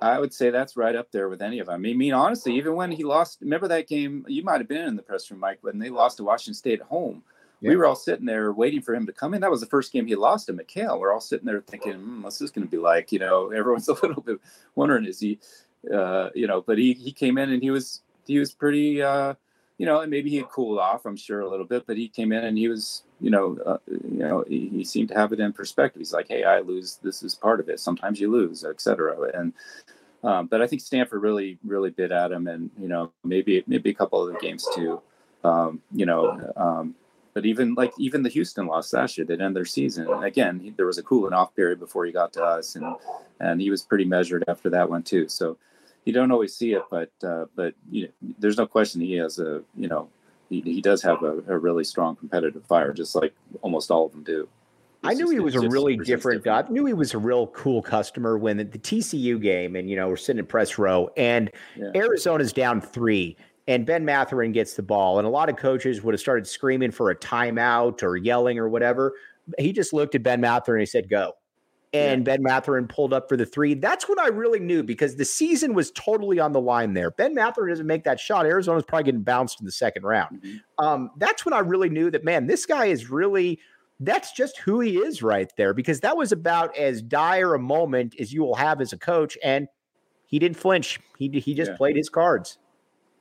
I 0.00 0.18
would 0.18 0.34
say 0.34 0.50
that's 0.50 0.76
right 0.76 0.96
up 0.96 1.12
there 1.12 1.28
with 1.28 1.42
any 1.42 1.60
of 1.60 1.68
them. 1.68 1.74
I 1.74 1.92
mean, 1.92 2.12
honestly, 2.12 2.56
even 2.56 2.74
when 2.74 2.90
he 2.90 3.04
lost, 3.04 3.38
remember 3.40 3.68
that 3.68 3.86
game? 3.86 4.24
You 4.26 4.42
might 4.42 4.58
have 4.58 4.66
been 4.66 4.88
in 4.88 4.96
the 4.96 5.02
press 5.02 5.30
room, 5.30 5.38
Mike, 5.38 5.58
when 5.60 5.78
they 5.78 5.90
lost 5.90 6.16
to 6.16 6.24
Washington 6.24 6.54
State 6.54 6.80
at 6.80 6.86
home 6.86 7.22
yeah. 7.62 7.70
we 7.70 7.76
were 7.76 7.86
all 7.86 7.96
sitting 7.96 8.26
there 8.26 8.52
waiting 8.52 8.82
for 8.82 8.94
him 8.94 9.06
to 9.06 9.12
come 9.12 9.34
in. 9.34 9.40
That 9.40 9.50
was 9.50 9.60
the 9.60 9.66
first 9.66 9.92
game 9.92 10.06
he 10.06 10.14
lost 10.14 10.46
to 10.46 10.52
McKale. 10.52 10.98
We're 10.98 11.12
all 11.12 11.20
sitting 11.20 11.46
there 11.46 11.60
thinking, 11.60 11.94
mm, 11.94 12.22
what's 12.22 12.38
this 12.38 12.50
going 12.50 12.66
to 12.66 12.70
be 12.70 12.76
like? 12.76 13.12
You 13.12 13.20
know, 13.20 13.50
everyone's 13.56 13.88
a 13.88 13.94
little 13.94 14.22
bit 14.22 14.38
wondering, 14.74 15.06
is 15.06 15.20
he, 15.20 15.38
uh, 15.92 16.30
you 16.34 16.46
know, 16.46 16.60
but 16.60 16.78
he, 16.78 16.92
he 16.92 17.12
came 17.12 17.38
in 17.38 17.50
and 17.50 17.62
he 17.62 17.70
was, 17.70 18.02
he 18.26 18.38
was 18.38 18.52
pretty, 18.52 19.02
uh, 19.02 19.34
you 19.78 19.86
know, 19.86 20.00
and 20.00 20.10
maybe 20.10 20.30
he 20.30 20.36
had 20.36 20.48
cooled 20.48 20.78
off, 20.78 21.06
I'm 21.06 21.16
sure 21.16 21.40
a 21.40 21.48
little 21.48 21.66
bit, 21.66 21.86
but 21.86 21.96
he 21.96 22.08
came 22.08 22.32
in 22.32 22.44
and 22.44 22.58
he 22.58 22.68
was, 22.68 23.04
you 23.20 23.30
know, 23.30 23.58
uh, 23.64 23.78
you 23.88 24.18
know, 24.18 24.44
he, 24.46 24.68
he, 24.68 24.84
seemed 24.84 25.08
to 25.08 25.14
have 25.14 25.32
it 25.32 25.40
in 25.40 25.52
perspective. 25.52 26.00
He's 26.00 26.12
like, 26.12 26.28
Hey, 26.28 26.44
I 26.44 26.60
lose. 26.60 26.98
This 27.02 27.22
is 27.22 27.34
part 27.34 27.58
of 27.58 27.68
it. 27.68 27.80
Sometimes 27.80 28.20
you 28.20 28.30
lose, 28.30 28.64
etc. 28.64 29.30
And, 29.34 29.52
Um, 30.24 30.46
but 30.46 30.62
I 30.62 30.66
think 30.66 30.82
Stanford 30.82 31.22
really, 31.22 31.58
really 31.64 31.90
bit 31.90 32.12
at 32.12 32.30
him, 32.30 32.46
and 32.46 32.70
you 32.78 32.88
know, 32.88 33.12
maybe 33.24 33.64
maybe 33.66 33.90
a 33.90 33.94
couple 33.94 34.24
of 34.24 34.32
the 34.32 34.38
games 34.38 34.66
too. 34.74 35.00
Um, 35.42 35.80
you 35.92 36.06
know, 36.06 36.52
um, 36.56 36.94
but 37.34 37.46
even 37.46 37.74
like 37.74 37.92
even 37.98 38.22
the 38.22 38.28
Houston 38.28 38.66
loss 38.66 38.92
last 38.92 39.16
year, 39.16 39.26
they'd 39.26 39.40
end 39.40 39.56
their 39.56 39.64
season. 39.64 40.08
And 40.08 40.24
again, 40.24 40.60
he, 40.60 40.70
there 40.70 40.86
was 40.86 40.98
a 40.98 41.02
cooling 41.02 41.32
off 41.32 41.54
period 41.54 41.80
before 41.80 42.04
he 42.04 42.12
got 42.12 42.32
to 42.34 42.42
us, 42.42 42.76
and 42.76 42.94
and 43.40 43.60
he 43.60 43.70
was 43.70 43.82
pretty 43.82 44.04
measured 44.04 44.44
after 44.48 44.70
that 44.70 44.88
one 44.88 45.02
too. 45.02 45.28
So 45.28 45.56
you 46.04 46.12
don't 46.12 46.30
always 46.30 46.54
see 46.54 46.72
it, 46.72 46.82
but 46.90 47.10
uh, 47.24 47.46
but 47.54 47.74
you 47.90 48.02
know, 48.02 48.34
there's 48.38 48.58
no 48.58 48.66
question 48.66 49.00
he 49.00 49.14
has 49.14 49.38
a 49.38 49.62
you 49.76 49.88
know 49.88 50.08
he, 50.48 50.60
he 50.60 50.80
does 50.80 51.02
have 51.02 51.22
a, 51.22 51.42
a 51.48 51.58
really 51.58 51.84
strong 51.84 52.16
competitive 52.16 52.64
fire, 52.66 52.92
just 52.92 53.14
like 53.14 53.34
almost 53.62 53.90
all 53.90 54.06
of 54.06 54.12
them 54.12 54.22
do. 54.22 54.48
I 55.04 55.14
knew 55.14 55.30
he 55.30 55.40
was 55.40 55.56
a 55.56 55.68
really 55.68 55.96
different, 55.96 56.44
guy. 56.44 56.60
I 56.60 56.68
knew 56.68 56.84
he 56.86 56.92
was 56.92 57.12
a 57.12 57.18
real 57.18 57.48
cool 57.48 57.82
customer 57.82 58.38
when 58.38 58.56
the, 58.58 58.64
the 58.64 58.78
TCU 58.78 59.40
game, 59.40 59.74
and 59.74 59.90
you 59.90 59.96
know 59.96 60.08
we're 60.08 60.16
sitting 60.16 60.38
in 60.38 60.46
press 60.46 60.78
row, 60.78 61.10
and 61.16 61.50
yeah. 61.76 61.90
Arizona's 61.94 62.52
down 62.52 62.80
three, 62.80 63.36
and 63.68 63.86
Ben 63.86 64.04
Mathurin 64.04 64.52
gets 64.52 64.74
the 64.74 64.82
ball, 64.82 65.18
and 65.18 65.26
a 65.26 65.30
lot 65.30 65.48
of 65.48 65.56
coaches 65.56 66.02
would 66.02 66.14
have 66.14 66.20
started 66.20 66.46
screaming 66.46 66.90
for 66.90 67.10
a 67.10 67.16
timeout 67.16 68.02
or 68.02 68.16
yelling 68.16 68.58
or 68.58 68.68
whatever. 68.68 69.14
He 69.58 69.72
just 69.72 69.92
looked 69.92 70.14
at 70.14 70.22
Ben 70.22 70.40
Mathurin 70.40 70.80
and 70.80 70.82
he 70.82 70.90
said, 70.90 71.08
"Go." 71.08 71.34
And 71.94 72.26
yeah. 72.26 72.36
Ben 72.36 72.42
Mathurin 72.42 72.88
pulled 72.88 73.12
up 73.12 73.28
for 73.28 73.36
the 73.36 73.44
three. 73.44 73.74
That's 73.74 74.08
when 74.08 74.18
I 74.18 74.28
really 74.28 74.60
knew 74.60 74.82
because 74.82 75.16
the 75.16 75.26
season 75.26 75.74
was 75.74 75.90
totally 75.90 76.40
on 76.40 76.52
the 76.52 76.60
line 76.60 76.94
there. 76.94 77.10
Ben 77.10 77.34
Mathurin 77.34 77.68
doesn't 77.68 77.86
make 77.86 78.04
that 78.04 78.18
shot. 78.18 78.46
Arizona's 78.46 78.84
probably 78.84 79.04
getting 79.04 79.22
bounced 79.22 79.60
in 79.60 79.66
the 79.66 79.72
second 79.72 80.04
round. 80.04 80.42
Mm-hmm. 80.42 80.84
Um, 80.84 81.10
that's 81.18 81.44
when 81.44 81.52
I 81.52 81.58
really 81.58 81.90
knew 81.90 82.10
that, 82.10 82.24
man, 82.24 82.46
this 82.46 82.64
guy 82.64 82.86
is 82.86 83.10
really 83.10 83.60
that's 84.04 84.32
just 84.32 84.58
who 84.58 84.80
he 84.80 84.96
is 84.96 85.22
right 85.22 85.52
there 85.56 85.74
because 85.74 86.00
that 86.00 86.16
was 86.16 86.32
about 86.32 86.76
as 86.76 87.02
dire 87.02 87.54
a 87.54 87.58
moment 87.58 88.14
as 88.18 88.32
you 88.32 88.42
will 88.42 88.56
have 88.56 88.80
as 88.80 88.92
a 88.92 88.98
coach 88.98 89.38
and 89.44 89.68
he 90.26 90.38
didn't 90.38 90.56
flinch 90.56 90.98
he 91.18 91.28
he 91.28 91.54
just 91.54 91.70
yeah. 91.70 91.76
played 91.76 91.96
his 91.96 92.08
cards 92.08 92.58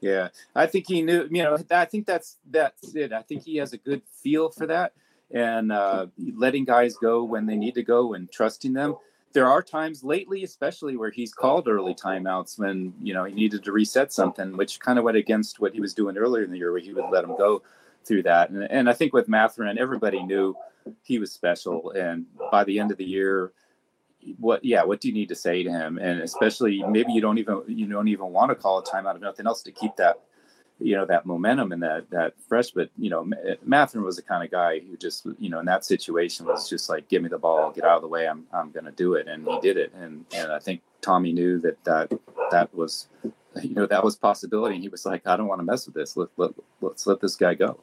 yeah. 0.02 0.30
I 0.56 0.66
think 0.66 0.88
he 0.88 1.02
knew 1.02 1.28
you 1.32 1.44
know 1.44 1.58
i 1.72 1.86
think 1.86 2.06
that's 2.06 2.38
that's 2.50 2.96
it. 2.96 3.14
I 3.14 3.22
think 3.22 3.44
he 3.44 3.58
has 3.58 3.74
a 3.74 3.78
good 3.78 4.02
feel 4.22 4.50
for 4.50 4.66
that 4.68 4.94
and 5.34 5.72
uh, 5.72 6.08
letting 6.36 6.66
guys 6.66 6.96
go 6.96 7.24
when 7.24 7.46
they 7.46 7.56
need 7.56 7.76
to 7.76 7.84
go 7.84 8.14
and 8.14 8.30
trusting 8.30 8.74
them. 8.74 8.96
There 9.34 9.48
are 9.48 9.62
times 9.62 10.04
lately 10.04 10.44
especially 10.44 10.98
where 10.98 11.12
he's 11.12 11.34
called 11.34 11.70
early 11.70 11.96
timeouts 11.96 12.60
when 12.60 12.94
you 13.02 13.14
know 13.14 13.24
he 13.24 13.34
needed 13.34 13.64
to 13.64 13.72
reset 13.72 14.12
something 14.12 14.58
which 14.58 14.80
kind 14.80 15.00
of 15.00 15.06
went 15.06 15.18
against 15.18 15.60
what 15.60 15.74
he 15.74 15.80
was 15.80 15.94
doing 15.94 16.18
earlier 16.18 16.44
in 16.44 16.52
the 16.52 16.58
year 16.58 16.72
where 16.72 16.82
he 16.82 16.94
would 16.94 17.10
let 17.12 17.24
him 17.24 17.38
go 17.38 17.62
through 18.04 18.24
that. 18.24 18.50
And, 18.50 18.64
and 18.64 18.90
i 18.90 18.94
think 18.94 19.14
with 19.14 19.30
Mathurin, 19.30 19.78
everybody 19.78 20.24
knew 20.24 20.56
he 21.04 21.20
was 21.20 21.32
special. 21.32 21.92
And 21.92 22.26
by 22.52 22.64
the 22.64 22.80
end 22.80 22.92
of 22.92 22.98
the 22.98 23.06
year, 23.06 23.52
what 24.40 24.64
yeah 24.64 24.84
what 24.84 25.02
do 25.02 25.08
you 25.08 25.14
need 25.14 25.30
to 25.30 25.36
say 25.36 25.64
to 25.64 25.70
him? 25.70 25.98
And 25.98 26.22
especially 26.22 26.84
maybe 26.84 27.14
you 27.14 27.22
don't 27.22 27.38
even 27.38 27.62
you 27.68 27.88
don't 27.88 28.08
even 28.08 28.28
want 28.28 28.50
to 28.50 28.56
call 28.56 28.80
a 28.80 28.84
timeout 28.84 29.16
if 29.16 29.22
nothing 29.22 29.48
else 29.48 29.62
to 29.64 29.72
keep 29.72 29.96
that 29.98 30.22
you 30.80 30.96
know 30.96 31.06
that 31.06 31.26
momentum 31.26 31.72
and 31.72 31.84
that 31.84 32.10
that 32.10 32.34
fresh 32.48 32.72
but 32.72 32.90
you 32.98 33.10
know 33.10 33.30
Mathurin 33.64 34.04
was 34.04 34.16
the 34.16 34.22
kind 34.22 34.44
of 34.44 34.52
guy 34.52 34.80
who 34.80 34.98
just 34.98 35.28
you 35.40 35.50
know 35.50 35.60
in 35.60 35.66
that 35.66 35.86
situation 35.86 36.46
was 36.46 36.70
just 36.70 36.90
like 36.90 37.08
give 37.08 37.22
me 37.22 37.30
the 37.30 37.38
ball 37.38 37.72
get 37.72 37.84
out 37.84 37.98
of 37.98 38.02
the 38.02 38.08
way 38.08 38.28
I'm 38.28 38.46
I'm 38.52 38.72
going 38.72 38.86
to 38.86 38.92
do 38.92 39.14
it 39.14 39.28
and 39.28 39.48
he 39.48 39.60
did 39.62 39.78
it. 39.78 39.94
And 39.94 40.26
and 40.34 40.52
I 40.52 40.60
think 40.60 40.82
Tommy 41.02 41.34
knew 41.34 41.60
that 41.60 41.84
that 41.84 42.12
that 42.52 42.74
was 42.74 43.08
you 43.62 43.74
know 43.74 43.86
that 43.86 44.04
was 44.04 44.16
possibility 44.16 44.76
and 44.76 44.84
he 44.84 44.90
was 44.90 45.06
like 45.06 45.26
I 45.28 45.36
don't 45.36 45.48
want 45.48 45.60
to 45.60 45.66
mess 45.66 45.86
with 45.86 45.96
this 45.96 46.16
let, 46.16 46.30
let 46.38 46.52
let's 46.82 47.06
let 47.06 47.20
this 47.20 47.36
guy 47.36 47.54
go 47.54 47.80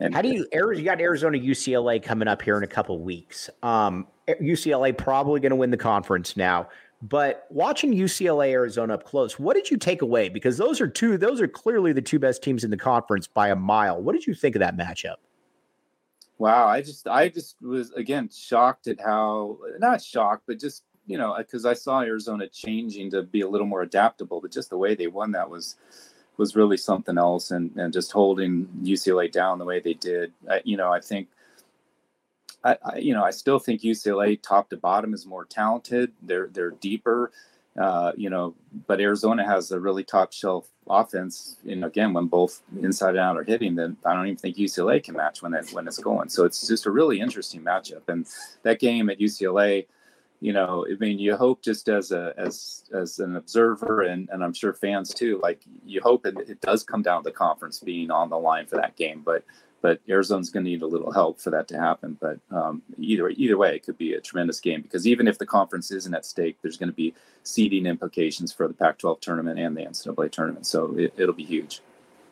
and 0.00 0.14
how 0.14 0.22
do 0.22 0.30
you 0.30 0.46
you 0.52 0.82
got 0.82 1.00
Arizona 1.00 1.38
UCLA 1.38 2.02
coming 2.02 2.26
up 2.26 2.40
here 2.40 2.56
in 2.56 2.62
a 2.62 2.66
couple 2.66 2.98
weeks? 3.00 3.50
Um, 3.62 4.06
UCLA 4.28 4.96
probably 4.96 5.40
going 5.40 5.50
to 5.50 5.56
win 5.56 5.70
the 5.70 5.76
conference 5.76 6.36
now. 6.36 6.68
But 7.02 7.46
watching 7.50 7.92
UCLA 7.94 8.50
Arizona 8.50 8.94
up 8.94 9.04
close, 9.04 9.38
what 9.38 9.54
did 9.54 9.70
you 9.70 9.76
take 9.76 10.02
away? 10.02 10.28
Because 10.28 10.58
those 10.58 10.80
are 10.80 10.88
two, 10.88 11.16
those 11.16 11.40
are 11.40 11.48
clearly 11.48 11.92
the 11.92 12.02
two 12.02 12.18
best 12.18 12.42
teams 12.42 12.64
in 12.64 12.70
the 12.70 12.76
conference 12.76 13.26
by 13.26 13.48
a 13.48 13.56
mile. 13.56 14.02
What 14.02 14.12
did 14.12 14.26
you 14.26 14.34
think 14.34 14.54
of 14.54 14.60
that 14.60 14.76
matchup? 14.76 15.16
Wow, 16.38 16.66
I 16.68 16.80
just 16.80 17.06
I 17.06 17.28
just 17.28 17.56
was 17.60 17.90
again 17.92 18.30
shocked 18.34 18.86
at 18.86 18.98
how 18.98 19.58
not 19.78 20.02
shocked, 20.02 20.44
but 20.46 20.58
just 20.58 20.84
you 21.10 21.18
know 21.18 21.34
because 21.36 21.66
I 21.66 21.74
saw 21.74 22.02
Arizona 22.02 22.46
changing 22.48 23.10
to 23.10 23.22
be 23.22 23.40
a 23.40 23.48
little 23.48 23.66
more 23.66 23.82
adaptable, 23.82 24.40
but 24.40 24.52
just 24.52 24.70
the 24.70 24.78
way 24.78 24.94
they 24.94 25.08
won 25.08 25.32
that 25.32 25.50
was 25.50 25.76
was 26.36 26.56
really 26.56 26.76
something 26.76 27.18
else, 27.18 27.50
and 27.50 27.74
and 27.76 27.92
just 27.92 28.12
holding 28.12 28.68
UCLA 28.82 29.30
down 29.30 29.58
the 29.58 29.64
way 29.64 29.80
they 29.80 29.94
did. 29.94 30.32
I, 30.48 30.62
you 30.64 30.76
know, 30.76 30.92
I 30.92 31.00
think. 31.00 31.28
I, 32.62 32.76
I, 32.84 32.96
you 32.98 33.14
know, 33.14 33.24
I 33.24 33.30
still 33.30 33.58
think 33.58 33.80
UCLA 33.80 34.38
top 34.42 34.68
to 34.68 34.76
bottom 34.76 35.14
is 35.14 35.24
more 35.24 35.46
talented. 35.46 36.12
They're 36.20 36.48
they're 36.52 36.72
deeper, 36.72 37.32
uh, 37.78 38.12
you 38.16 38.28
know, 38.28 38.54
but 38.86 39.00
Arizona 39.00 39.46
has 39.46 39.72
a 39.72 39.80
really 39.80 40.04
top 40.04 40.34
shelf 40.34 40.68
offense. 40.86 41.56
And 41.66 41.84
again, 41.84 42.12
when 42.12 42.26
both 42.26 42.60
inside 42.82 43.10
and 43.10 43.18
out 43.18 43.38
are 43.38 43.44
hitting, 43.44 43.76
then 43.76 43.96
I 44.04 44.12
don't 44.12 44.26
even 44.26 44.36
think 44.36 44.56
UCLA 44.56 45.02
can 45.02 45.16
match 45.16 45.42
when 45.42 45.54
it 45.54 45.70
when 45.72 45.88
it's 45.88 45.98
going. 45.98 46.28
So 46.28 46.44
it's 46.44 46.68
just 46.68 46.84
a 46.84 46.90
really 46.90 47.20
interesting 47.20 47.62
matchup. 47.62 48.08
And 48.08 48.26
that 48.62 48.78
game 48.78 49.08
at 49.08 49.18
UCLA, 49.18 49.86
you 50.40 50.54
know, 50.54 50.86
I 50.90 50.96
mean, 50.98 51.18
you 51.18 51.36
hope 51.36 51.62
just 51.62 51.88
as 51.88 52.12
a 52.12 52.32
as 52.38 52.84
as 52.94 53.18
an 53.18 53.36
observer, 53.36 54.02
and 54.02 54.28
and 54.30 54.42
I'm 54.42 54.54
sure 54.54 54.72
fans 54.72 55.12
too, 55.12 55.38
like 55.42 55.62
you 55.84 56.00
hope 56.00 56.24
it, 56.24 56.36
it 56.48 56.60
does 56.62 56.82
come 56.82 57.02
down 57.02 57.22
to 57.22 57.30
the 57.30 57.36
conference 57.36 57.80
being 57.80 58.10
on 58.10 58.30
the 58.30 58.38
line 58.38 58.66
for 58.66 58.76
that 58.76 58.96
game, 58.96 59.22
but 59.24 59.44
but 59.82 60.00
Arizona's 60.08 60.50
going 60.50 60.64
to 60.64 60.70
need 60.70 60.82
a 60.82 60.86
little 60.86 61.12
help 61.12 61.40
for 61.40 61.50
that 61.50 61.68
to 61.68 61.78
happen. 61.78 62.16
But 62.20 62.38
um, 62.50 62.82
either 62.98 63.28
either 63.28 63.58
way, 63.58 63.76
it 63.76 63.84
could 63.84 63.98
be 63.98 64.14
a 64.14 64.20
tremendous 64.20 64.60
game 64.60 64.80
because 64.80 65.06
even 65.06 65.28
if 65.28 65.38
the 65.38 65.46
conference 65.46 65.90
isn't 65.90 66.14
at 66.14 66.24
stake, 66.24 66.56
there's 66.62 66.78
going 66.78 66.90
to 66.90 66.96
be 66.96 67.14
seeding 67.42 67.84
implications 67.86 68.52
for 68.52 68.66
the 68.66 68.74
Pac-12 68.74 69.20
tournament 69.20 69.58
and 69.58 69.76
the 69.76 69.82
NCAA 69.82 70.30
tournament, 70.30 70.66
so 70.66 70.94
it, 70.96 71.12
it'll 71.18 71.34
be 71.34 71.44
huge. 71.44 71.82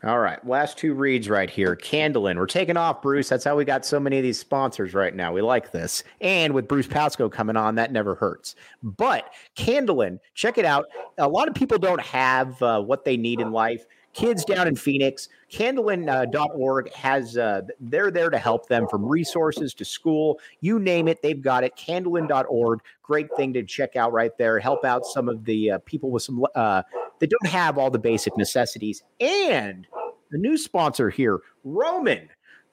All 0.04 0.20
right. 0.20 0.44
Last 0.46 0.78
two 0.78 0.94
reads 0.94 1.28
right 1.28 1.50
here. 1.50 1.74
Candelen. 1.74 2.36
We're 2.36 2.46
taking 2.46 2.76
off, 2.76 3.02
Bruce. 3.02 3.28
That's 3.28 3.44
how 3.44 3.56
we 3.56 3.64
got 3.64 3.84
so 3.84 3.98
many 3.98 4.16
of 4.16 4.22
these 4.22 4.38
sponsors 4.38 4.94
right 4.94 5.14
now. 5.14 5.32
We 5.32 5.42
like 5.42 5.72
this. 5.72 6.04
And 6.20 6.54
with 6.54 6.68
Bruce 6.68 6.86
Pascoe 6.86 7.28
coming 7.28 7.56
on, 7.56 7.74
that 7.74 7.90
never 7.90 8.14
hurts. 8.14 8.54
But 8.82 9.32
Candelen, 9.56 10.20
check 10.34 10.56
it 10.56 10.64
out. 10.64 10.86
A 11.18 11.28
lot 11.28 11.48
of 11.48 11.54
people 11.54 11.78
don't 11.78 12.00
have 12.00 12.62
uh, 12.62 12.80
what 12.80 13.04
they 13.04 13.16
need 13.16 13.40
in 13.40 13.50
life 13.50 13.86
kids 14.18 14.44
down 14.44 14.66
in 14.66 14.74
Phoenix, 14.74 15.28
Candelen.org 15.50 16.88
uh, 16.88 16.96
has, 16.96 17.38
uh, 17.38 17.62
they're 17.78 18.10
there 18.10 18.30
to 18.30 18.38
help 18.38 18.68
them 18.68 18.88
from 18.88 19.04
resources 19.04 19.74
to 19.74 19.84
school, 19.84 20.40
you 20.60 20.80
name 20.80 21.06
it, 21.06 21.22
they've 21.22 21.40
got 21.40 21.62
it. 21.62 21.76
Candelen.org, 21.76 22.80
great 23.02 23.28
thing 23.36 23.52
to 23.52 23.62
check 23.62 23.94
out 23.94 24.12
right 24.12 24.36
there. 24.36 24.58
Help 24.58 24.84
out 24.84 25.06
some 25.06 25.28
of 25.28 25.44
the 25.44 25.72
uh, 25.72 25.78
people 25.86 26.10
with 26.10 26.24
some 26.24 26.44
uh, 26.56 26.82
that 27.20 27.30
don't 27.30 27.46
have 27.46 27.78
all 27.78 27.90
the 27.90 27.98
basic 27.98 28.36
necessities. 28.36 29.04
And 29.20 29.86
the 30.30 30.38
new 30.38 30.58
sponsor 30.58 31.10
here, 31.10 31.40
Roman 31.62 32.28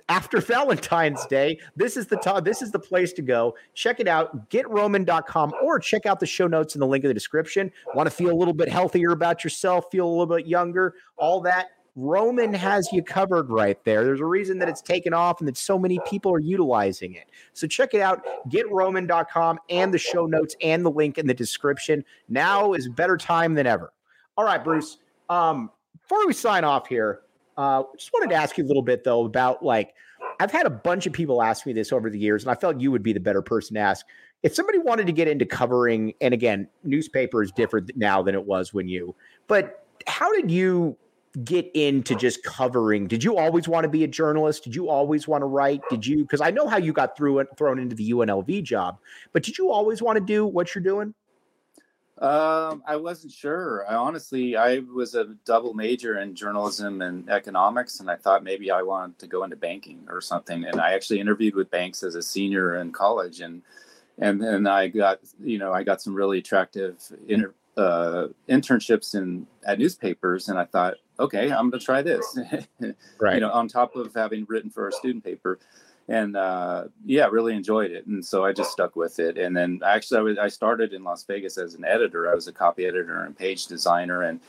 after 0.09 0.39
Valentine's 0.39 1.25
Day, 1.25 1.59
this 1.75 1.97
is 1.97 2.07
the 2.07 2.17
time, 2.17 2.43
this 2.43 2.61
is 2.61 2.71
the 2.71 2.79
place 2.79 3.13
to 3.13 3.21
go. 3.21 3.55
Check 3.73 3.99
it 3.99 4.07
out, 4.07 4.49
getroman.com 4.49 5.53
or 5.63 5.79
check 5.79 6.05
out 6.05 6.19
the 6.19 6.25
show 6.25 6.47
notes 6.47 6.75
in 6.75 6.79
the 6.79 6.87
link 6.87 7.03
in 7.03 7.07
the 7.07 7.13
description. 7.13 7.71
Want 7.93 8.07
to 8.07 8.15
feel 8.15 8.31
a 8.31 8.37
little 8.37 8.53
bit 8.53 8.69
healthier 8.69 9.11
about 9.11 9.43
yourself, 9.43 9.85
feel 9.91 10.07
a 10.07 10.09
little 10.09 10.35
bit 10.37 10.47
younger, 10.47 10.95
all 11.17 11.41
that. 11.41 11.69
Roman 11.97 12.53
has 12.53 12.91
you 12.91 13.01
covered 13.01 13.49
right 13.49 13.81
there. 13.85 14.03
There's 14.03 14.19
a 14.19 14.25
reason 14.25 14.59
that 14.59 14.67
it's 14.67 14.81
taken 14.81 15.13
off 15.13 15.39
and 15.39 15.47
that 15.47 15.55
so 15.55 15.79
many 15.79 15.97
people 16.05 16.33
are 16.33 16.39
utilizing 16.39 17.13
it. 17.13 17.29
So 17.53 17.67
check 17.67 17.93
it 17.93 18.01
out, 18.01 18.21
getroman.com 18.49 19.59
and 19.69 19.93
the 19.93 19.97
show 19.97 20.25
notes 20.25 20.57
and 20.61 20.85
the 20.85 20.91
link 20.91 21.17
in 21.17 21.25
the 21.25 21.33
description. 21.33 22.03
Now 22.27 22.73
is 22.73 22.89
better 22.89 23.15
time 23.15 23.53
than 23.53 23.65
ever. 23.65 23.93
All 24.37 24.43
right, 24.43 24.61
Bruce. 24.61 24.97
Um, 25.29 25.71
before 26.01 26.27
we 26.27 26.33
sign 26.33 26.65
off 26.65 26.87
here, 26.87 27.21
uh, 27.57 27.83
just 27.97 28.11
wanted 28.13 28.29
to 28.29 28.35
ask 28.35 28.57
you 28.57 28.65
a 28.65 28.67
little 28.67 28.81
bit 28.81 29.03
though 29.03 29.25
about 29.25 29.63
like 29.63 29.93
I've 30.39 30.51
had 30.51 30.65
a 30.65 30.69
bunch 30.69 31.05
of 31.05 31.13
people 31.13 31.41
ask 31.41 31.65
me 31.65 31.73
this 31.73 31.91
over 31.91 32.09
the 32.09 32.19
years, 32.19 32.43
and 32.43 32.51
I 32.51 32.55
felt 32.55 32.79
you 32.79 32.91
would 32.91 33.03
be 33.03 33.13
the 33.13 33.19
better 33.19 33.41
person 33.41 33.75
to 33.75 33.79
ask. 33.81 34.05
If 34.43 34.53
somebody 34.53 34.77
wanted 34.77 35.07
to 35.07 35.13
get 35.13 35.27
into 35.27 35.45
covering, 35.45 36.13
and 36.21 36.33
again, 36.33 36.67
newspaper 36.83 37.41
is 37.41 37.51
different 37.51 37.91
now 37.95 38.21
than 38.21 38.35
it 38.35 38.45
was 38.45 38.73
when 38.73 38.87
you, 38.87 39.15
but 39.47 39.85
how 40.07 40.33
did 40.33 40.51
you 40.51 40.97
get 41.43 41.69
into 41.73 42.15
just 42.15 42.43
covering? 42.43 43.07
Did 43.07 43.23
you 43.23 43.37
always 43.37 43.67
want 43.67 43.83
to 43.83 43.89
be 43.89 44.03
a 44.03 44.07
journalist? 44.07 44.63
Did 44.63 44.75
you 44.75 44.89
always 44.89 45.27
want 45.27 45.41
to 45.41 45.47
write? 45.47 45.81
Did 45.89 46.05
you, 46.05 46.19
because 46.19 46.41
I 46.41 46.51
know 46.51 46.67
how 46.67 46.77
you 46.77 46.93
got 46.93 47.17
through 47.17 47.39
it, 47.39 47.47
thrown 47.57 47.79
into 47.79 47.95
the 47.95 48.11
UNLV 48.11 48.63
job, 48.63 48.99
but 49.33 49.43
did 49.43 49.57
you 49.57 49.71
always 49.71 50.01
want 50.01 50.17
to 50.17 50.23
do 50.23 50.45
what 50.45 50.73
you're 50.73 50.83
doing? 50.83 51.13
Um, 52.17 52.81
I 52.87 52.95
wasn't 52.95 53.33
sure. 53.33 53.85
I 53.89 53.95
honestly, 53.95 54.55
I 54.55 54.79
was 54.79 55.15
a 55.15 55.35
double 55.45 55.73
major 55.73 56.19
in 56.19 56.33
journalism 56.33 57.01
and 57.01 57.29
economics, 57.29 57.99
and 57.99 58.09
I 58.09 58.15
thought 58.15 58.41
maybe 58.41 58.71
I 58.71 58.83
wanted 58.83 59.19
to 59.19 59.27
go 59.27 59.43
into 59.43 59.57
banking 59.57 60.07
or 60.09 60.21
something. 60.21 60.63
And 60.63 60.79
I 60.79 60.93
actually 60.93 61.19
interviewed 61.19 61.55
with 61.55 61.69
banks 61.69 62.03
as 62.03 62.15
a 62.15 62.21
senior 62.23 62.77
in 62.77 62.93
college, 62.93 63.41
and 63.41 63.61
and 64.17 64.41
then 64.41 64.65
I 64.65 64.87
got, 64.87 65.19
you 65.43 65.57
know, 65.57 65.73
I 65.73 65.83
got 65.83 66.01
some 66.01 66.15
really 66.15 66.37
attractive 66.37 66.97
inter, 67.27 67.53
uh, 67.75 68.27
internships 68.47 69.13
in 69.13 69.45
at 69.65 69.77
newspapers, 69.77 70.47
and 70.47 70.57
I 70.57 70.63
thought, 70.63 70.95
okay, 71.19 71.51
I'm 71.51 71.69
going 71.69 71.79
to 71.79 71.85
try 71.85 72.01
this. 72.01 72.37
right. 73.19 73.35
You 73.35 73.41
know, 73.41 73.51
on 73.51 73.67
top 73.67 73.97
of 73.97 74.13
having 74.13 74.45
written 74.47 74.69
for 74.69 74.87
a 74.87 74.91
student 74.93 75.25
paper, 75.25 75.59
and 76.07 76.37
uh, 76.37 76.85
yeah, 77.03 77.25
really 77.25 77.55
enjoyed 77.55 77.91
it. 77.91 78.05
And 78.05 78.23
so 78.23 78.45
I 78.45 78.53
just 78.53 78.71
stuck 78.71 78.95
with 78.95 79.19
it. 79.19 79.37
And 79.37 79.57
then 79.57 79.81
actually, 79.83 80.19
I, 80.19 80.21
was, 80.21 80.37
I 80.37 80.47
started 80.49 80.93
in 80.93 81.03
Las 81.03 81.23
Vegas 81.23 81.57
as 81.57 81.73
an 81.73 81.83
editor. 81.83 82.31
I 82.31 82.35
was 82.35 82.47
a 82.47 82.53
copy 82.53 82.85
editor 82.85 83.23
and 83.23 83.35
page 83.35 83.65
designer, 83.65 84.21
and 84.21 84.39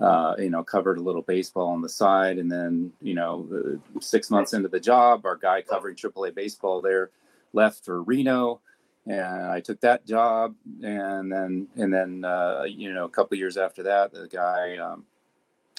uh, 0.00 0.34
you 0.38 0.50
know, 0.50 0.64
covered 0.64 0.98
a 0.98 1.02
little 1.02 1.22
baseball 1.22 1.68
on 1.68 1.82
the 1.82 1.88
side. 1.88 2.38
And 2.38 2.50
then, 2.50 2.92
you 3.00 3.14
know, 3.14 3.78
six 4.00 4.28
months 4.28 4.54
into 4.54 4.68
the 4.68 4.80
job, 4.80 5.24
our 5.24 5.36
guy 5.36 5.62
covering 5.62 5.94
AAA 5.94 6.34
baseball 6.34 6.80
there 6.80 7.10
left 7.52 7.84
for 7.84 8.02
Reno, 8.02 8.60
and 9.06 9.46
I 9.46 9.60
took 9.60 9.80
that 9.82 10.04
job. 10.04 10.56
And 10.82 11.30
then, 11.30 11.68
and 11.76 11.94
then, 11.94 12.24
uh, 12.24 12.64
you 12.66 12.92
know, 12.92 13.04
a 13.04 13.10
couple 13.10 13.38
years 13.38 13.56
after 13.56 13.84
that, 13.84 14.12
the 14.12 14.26
guy 14.26 14.78
um, 14.78 15.04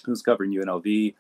who's 0.06 0.22
covering 0.22 0.54
UNLV 0.54 1.14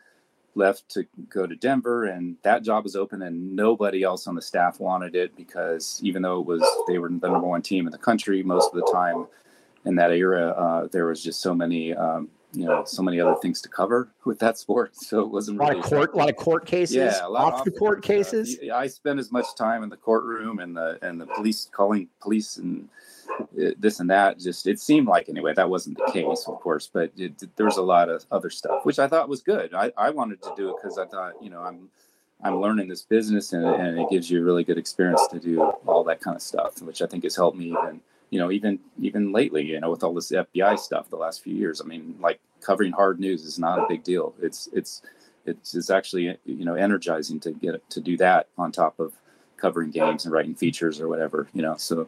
left 0.55 0.89
to 0.89 1.05
go 1.29 1.45
to 1.45 1.55
Denver, 1.55 2.05
and 2.05 2.37
that 2.43 2.63
job 2.63 2.83
was 2.83 2.95
open, 2.95 3.21
and 3.21 3.55
nobody 3.55 4.03
else 4.03 4.27
on 4.27 4.35
the 4.35 4.41
staff 4.41 4.79
wanted 4.79 5.15
it 5.15 5.35
because 5.35 5.99
even 6.03 6.21
though 6.21 6.39
it 6.39 6.45
was 6.45 6.63
they 6.87 6.97
were 6.97 7.09
the 7.09 7.29
number 7.29 7.47
one 7.47 7.61
team 7.61 7.85
in 7.85 7.91
the 7.91 7.97
country 7.97 8.41
most 8.41 8.73
of 8.73 8.79
the 8.79 8.91
time 8.91 9.27
in 9.85 9.95
that 9.95 10.11
era, 10.11 10.49
uh, 10.49 10.87
there 10.91 11.05
was 11.05 11.23
just 11.23 11.41
so 11.41 11.53
many. 11.53 11.93
Um, 11.93 12.29
you 12.53 12.63
know, 12.63 12.85
so 12.85 13.03
many 13.03 13.19
other 13.19 13.35
things 13.41 13.61
to 13.63 13.67
cover 13.67 14.13
with 14.23 14.39
that 14.39 14.57
sport, 14.57 14.95
so 14.95 15.19
it 15.19 15.27
wasn't 15.27 15.59
a 15.59 15.61
lot 15.61 15.69
really 15.71 15.81
of 15.81 15.85
court, 15.87 16.13
a 16.13 16.17
lot 16.17 16.29
of 16.29 16.37
court 16.37 16.65
cases, 16.65 16.95
yeah, 16.95 17.27
a 17.27 17.27
lot 17.27 17.53
off 17.53 17.65
the 17.65 17.71
court 17.71 18.01
cases. 18.01 18.57
Uh, 18.63 18.73
I 18.73 18.87
spent 18.87 19.19
as 19.19 19.29
much 19.29 19.45
time 19.57 19.83
in 19.83 19.89
the 19.89 19.97
courtroom 19.97 20.59
and 20.59 20.77
the 20.77 20.97
and 21.01 21.19
the 21.19 21.25
police 21.25 21.67
calling 21.69 22.07
police 22.21 22.55
and 22.55 22.87
Uh, 23.29 23.71
this 23.77 23.99
and 23.99 24.09
that. 24.09 24.39
Just 24.39 24.67
it 24.67 24.79
seemed 24.79 25.07
like 25.07 25.29
anyway 25.29 25.53
that 25.53 25.69
wasn't 25.69 25.97
the 25.97 26.11
case, 26.11 26.45
of 26.47 26.59
course, 26.59 26.89
but 26.91 27.11
it, 27.17 27.55
there 27.55 27.65
was 27.65 27.77
a 27.77 27.83
lot 27.83 28.09
of 28.09 28.25
other 28.31 28.49
stuff 28.49 28.85
which 28.85 28.99
I 28.99 29.07
thought 29.07 29.29
was 29.29 29.41
good. 29.41 29.73
I, 29.73 29.91
I 29.97 30.09
wanted 30.09 30.41
to 30.43 30.53
do 30.55 30.69
it 30.69 30.75
because 30.81 30.97
I 30.97 31.05
thought 31.05 31.33
you 31.41 31.49
know 31.49 31.61
I'm 31.61 31.89
I'm 32.43 32.59
learning 32.59 32.89
this 32.89 33.01
business 33.01 33.53
and, 33.53 33.65
and 33.65 33.99
it 33.99 34.09
gives 34.09 34.29
you 34.29 34.41
a 34.41 34.43
really 34.43 34.63
good 34.63 34.77
experience 34.77 35.25
to 35.31 35.39
do 35.39 35.61
all 35.61 36.03
that 36.03 36.21
kind 36.21 36.35
of 36.35 36.41
stuff, 36.41 36.81
which 36.81 37.01
I 37.01 37.07
think 37.07 37.23
has 37.23 37.35
helped 37.35 37.57
me 37.57 37.67
even 37.67 38.01
you 38.29 38.39
know 38.39 38.51
even 38.51 38.79
even 38.99 39.31
lately 39.31 39.63
you 39.63 39.79
know 39.79 39.91
with 39.91 40.03
all 40.03 40.13
this 40.13 40.31
FBI 40.31 40.77
stuff 40.77 41.09
the 41.09 41.17
last 41.17 41.43
few 41.43 41.55
years. 41.55 41.81
I 41.81 41.85
mean 41.85 42.15
like 42.19 42.39
covering 42.61 42.91
hard 42.91 43.19
news 43.19 43.43
is 43.43 43.59
not 43.59 43.79
a 43.79 43.85
big 43.87 44.03
deal. 44.03 44.33
It's 44.41 44.69
it's 44.73 45.01
it's, 45.45 45.75
it's 45.75 45.89
actually 45.89 46.37
you 46.45 46.65
know 46.65 46.75
energizing 46.75 47.39
to 47.41 47.51
get 47.51 47.89
to 47.89 48.01
do 48.01 48.17
that 48.17 48.47
on 48.57 48.71
top 48.71 48.99
of 48.99 49.13
covering 49.57 49.91
games 49.91 50.25
and 50.25 50.33
writing 50.33 50.55
features 50.55 50.99
or 50.99 51.07
whatever 51.07 51.47
you 51.53 51.61
know 51.61 51.75
so 51.77 52.07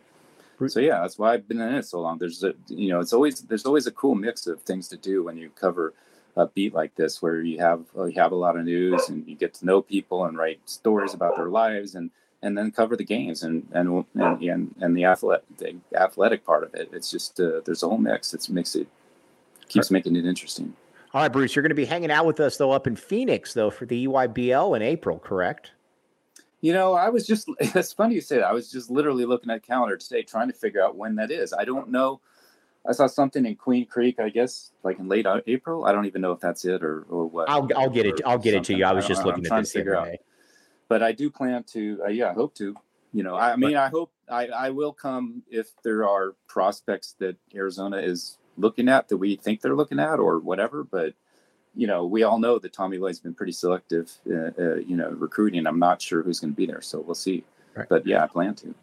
so 0.65 0.79
yeah, 0.79 1.01
that's 1.01 1.19
why 1.19 1.33
I've 1.33 1.47
been 1.47 1.61
in 1.61 1.75
it 1.75 1.85
so 1.85 2.01
long. 2.01 2.17
There's 2.17 2.43
a 2.43 2.53
you 2.67 2.89
know, 2.89 2.99
it's 2.99 3.13
always 3.13 3.41
there's 3.41 3.65
always 3.65 3.85
a 3.85 3.91
cool 3.91 4.15
mix 4.15 4.47
of 4.47 4.61
things 4.61 4.87
to 4.89 4.97
do 4.97 5.23
when 5.23 5.37
you 5.37 5.49
cover 5.51 5.93
a 6.35 6.47
beat 6.47 6.73
like 6.73 6.95
this, 6.95 7.21
where 7.21 7.41
you 7.41 7.59
have 7.59 7.83
uh, 7.95 8.05
you 8.05 8.19
have 8.19 8.31
a 8.31 8.35
lot 8.35 8.57
of 8.57 8.65
news 8.65 9.09
and 9.09 9.27
you 9.27 9.35
get 9.35 9.53
to 9.55 9.65
know 9.65 9.81
people 9.81 10.25
and 10.25 10.37
write 10.37 10.59
stories 10.65 11.13
about 11.13 11.35
their 11.35 11.49
lives 11.49 11.95
and 11.95 12.09
and 12.41 12.57
then 12.57 12.71
cover 12.71 12.95
the 12.95 13.03
games 13.03 13.43
and 13.43 13.67
and 13.71 14.05
and 14.15 14.41
and, 14.41 14.75
and 14.79 14.97
the 14.97 15.05
athletic 15.05 15.43
the 15.57 15.75
athletic 15.95 16.45
part 16.45 16.63
of 16.63 16.73
it. 16.73 16.89
It's 16.91 17.11
just 17.11 17.39
uh, 17.39 17.61
there's 17.65 17.83
a 17.83 17.87
whole 17.87 17.97
mix. 17.97 18.33
It's 18.33 18.49
makes 18.49 18.75
it 18.75 18.87
keeps 19.67 19.91
making 19.91 20.15
it 20.15 20.25
interesting. 20.25 20.75
All 21.13 21.21
right, 21.21 21.31
Bruce, 21.31 21.55
you're 21.55 21.63
going 21.63 21.69
to 21.69 21.75
be 21.75 21.85
hanging 21.85 22.11
out 22.11 22.25
with 22.25 22.39
us 22.39 22.57
though 22.57 22.71
up 22.71 22.87
in 22.87 22.95
Phoenix 22.95 23.53
though 23.53 23.69
for 23.69 23.85
the 23.85 24.07
EYBL 24.07 24.75
in 24.75 24.81
April, 24.81 25.19
correct? 25.19 25.71
You 26.61 26.73
know, 26.73 26.93
I 26.93 27.09
was 27.09 27.27
just, 27.27 27.49
it's 27.59 27.93
funny 27.93 28.15
you 28.15 28.21
say 28.21 28.37
that. 28.37 28.45
I 28.45 28.53
was 28.53 28.71
just 28.71 28.89
literally 28.89 29.25
looking 29.25 29.51
at 29.51 29.63
calendar 29.63 29.97
today 29.97 30.23
trying 30.23 30.47
to 30.47 30.53
figure 30.53 30.83
out 30.83 30.95
when 30.95 31.15
that 31.15 31.31
is. 31.31 31.53
I 31.53 31.65
don't 31.65 31.89
know. 31.89 32.21
I 32.87 32.93
saw 32.93 33.07
something 33.07 33.45
in 33.45 33.55
Queen 33.55 33.85
Creek, 33.85 34.19
I 34.19 34.29
guess, 34.29 34.71
like 34.83 34.97
in 34.97 35.09
late 35.09 35.27
April. 35.45 35.85
I 35.85 35.91
don't 35.91 36.05
even 36.05 36.21
know 36.21 36.31
if 36.31 36.39
that's 36.39 36.63
it 36.63 36.83
or, 36.83 37.01
or 37.09 37.25
what. 37.25 37.49
I'll, 37.49 37.67
I'll 37.75 37.89
get 37.89 38.05
it. 38.05 38.21
I'll 38.25 38.37
get 38.37 38.53
it 38.53 38.63
to 38.65 38.77
you. 38.77 38.85
I 38.85 38.93
was 38.93 39.05
I 39.05 39.07
just 39.09 39.25
looking 39.25 39.45
at 39.45 39.59
this 39.59 39.73
the 39.73 39.81
other 39.81 40.11
day. 40.11 40.19
But 40.87 41.03
I 41.03 41.11
do 41.11 41.29
plan 41.29 41.63
to, 41.73 42.01
uh, 42.05 42.09
yeah, 42.09 42.29
I 42.29 42.33
hope 42.33 42.55
to. 42.55 42.75
You 43.13 43.23
know, 43.23 43.35
I, 43.35 43.53
I 43.53 43.55
mean, 43.55 43.75
I 43.75 43.87
hope 43.87 44.11
I, 44.29 44.47
I 44.47 44.69
will 44.69 44.93
come 44.93 45.41
if 45.49 45.69
there 45.83 46.07
are 46.07 46.35
prospects 46.47 47.15
that 47.19 47.35
Arizona 47.55 47.97
is 47.97 48.37
looking 48.57 48.89
at 48.89 49.07
that 49.07 49.17
we 49.17 49.37
think 49.37 49.61
they're 49.61 49.75
looking 49.75 49.99
at 49.99 50.19
or 50.19 50.39
whatever. 50.39 50.83
But 50.83 51.13
you 51.77 51.85
know, 51.85 52.05
we 52.05 52.23
all 52.23 52.39
know 52.39 52.57
that 52.57 52.73
Tommy 52.73 52.97
Lloyd's 52.97 53.19
been 53.19 53.35
pretty 53.35 53.51
selective, 53.51 54.11
uh, 54.29 54.49
uh, 54.59 54.75
you 54.77 54.97
know, 54.97 55.11
recruiting. 55.11 55.67
I'm 55.67 55.79
not 55.79 56.01
sure 56.01 56.23
who's 56.23 56.39
going 56.39 56.51
to 56.51 56.57
be 56.57 56.65
there, 56.65 56.81
so 56.81 56.99
we'll 56.99 57.15
see. 57.15 57.43
Right. 57.75 57.87
But 57.87 58.05
yeah, 58.05 58.23
I 58.23 58.27
plan 58.27 58.55
to. 58.55 58.73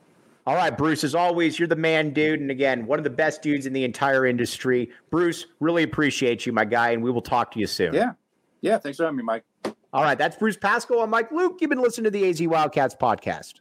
All 0.47 0.55
right, 0.55 0.77
Bruce, 0.77 1.03
as 1.05 1.15
always, 1.15 1.59
you're 1.59 1.67
the 1.67 1.75
man, 1.75 2.11
dude. 2.11 2.41
And 2.41 2.51
again, 2.51 2.87
one 2.87 2.99
of 3.01 3.05
the 3.05 3.11
best 3.11 3.43
dudes 3.43 3.67
in 3.67 3.73
the 3.73 3.85
entire 3.85 4.27
industry. 4.27 4.91
Bruce, 5.11 5.47
really 5.59 5.83
appreciate 5.83 6.47
you, 6.47 6.53
my 6.53 6.65
guy, 6.65 6.91
and 6.91 7.03
we 7.03 7.11
will 7.11 7.23
talk 7.23 7.51
to 7.53 7.59
you 7.59 7.67
soon. 7.67 7.95
Yeah. 7.95 8.13
Yeah. 8.61 8.79
Thanks 8.79 8.99
for 8.99 9.05
having 9.05 9.17
me, 9.17 9.23
Mike. 9.25 9.45
All 9.93 10.03
right. 10.03 10.17
That's 10.17 10.37
Bruce 10.37 10.57
Pascoe. 10.57 11.01
I'm 11.01 11.11
Mike 11.11 11.33
Luke. 11.33 11.59
You've 11.61 11.71
been 11.71 11.83
listening 11.83 12.05
to 12.05 12.11
the 12.11 12.29
AZ 12.29 12.41
Wildcats 12.43 12.95
podcast. 12.95 13.53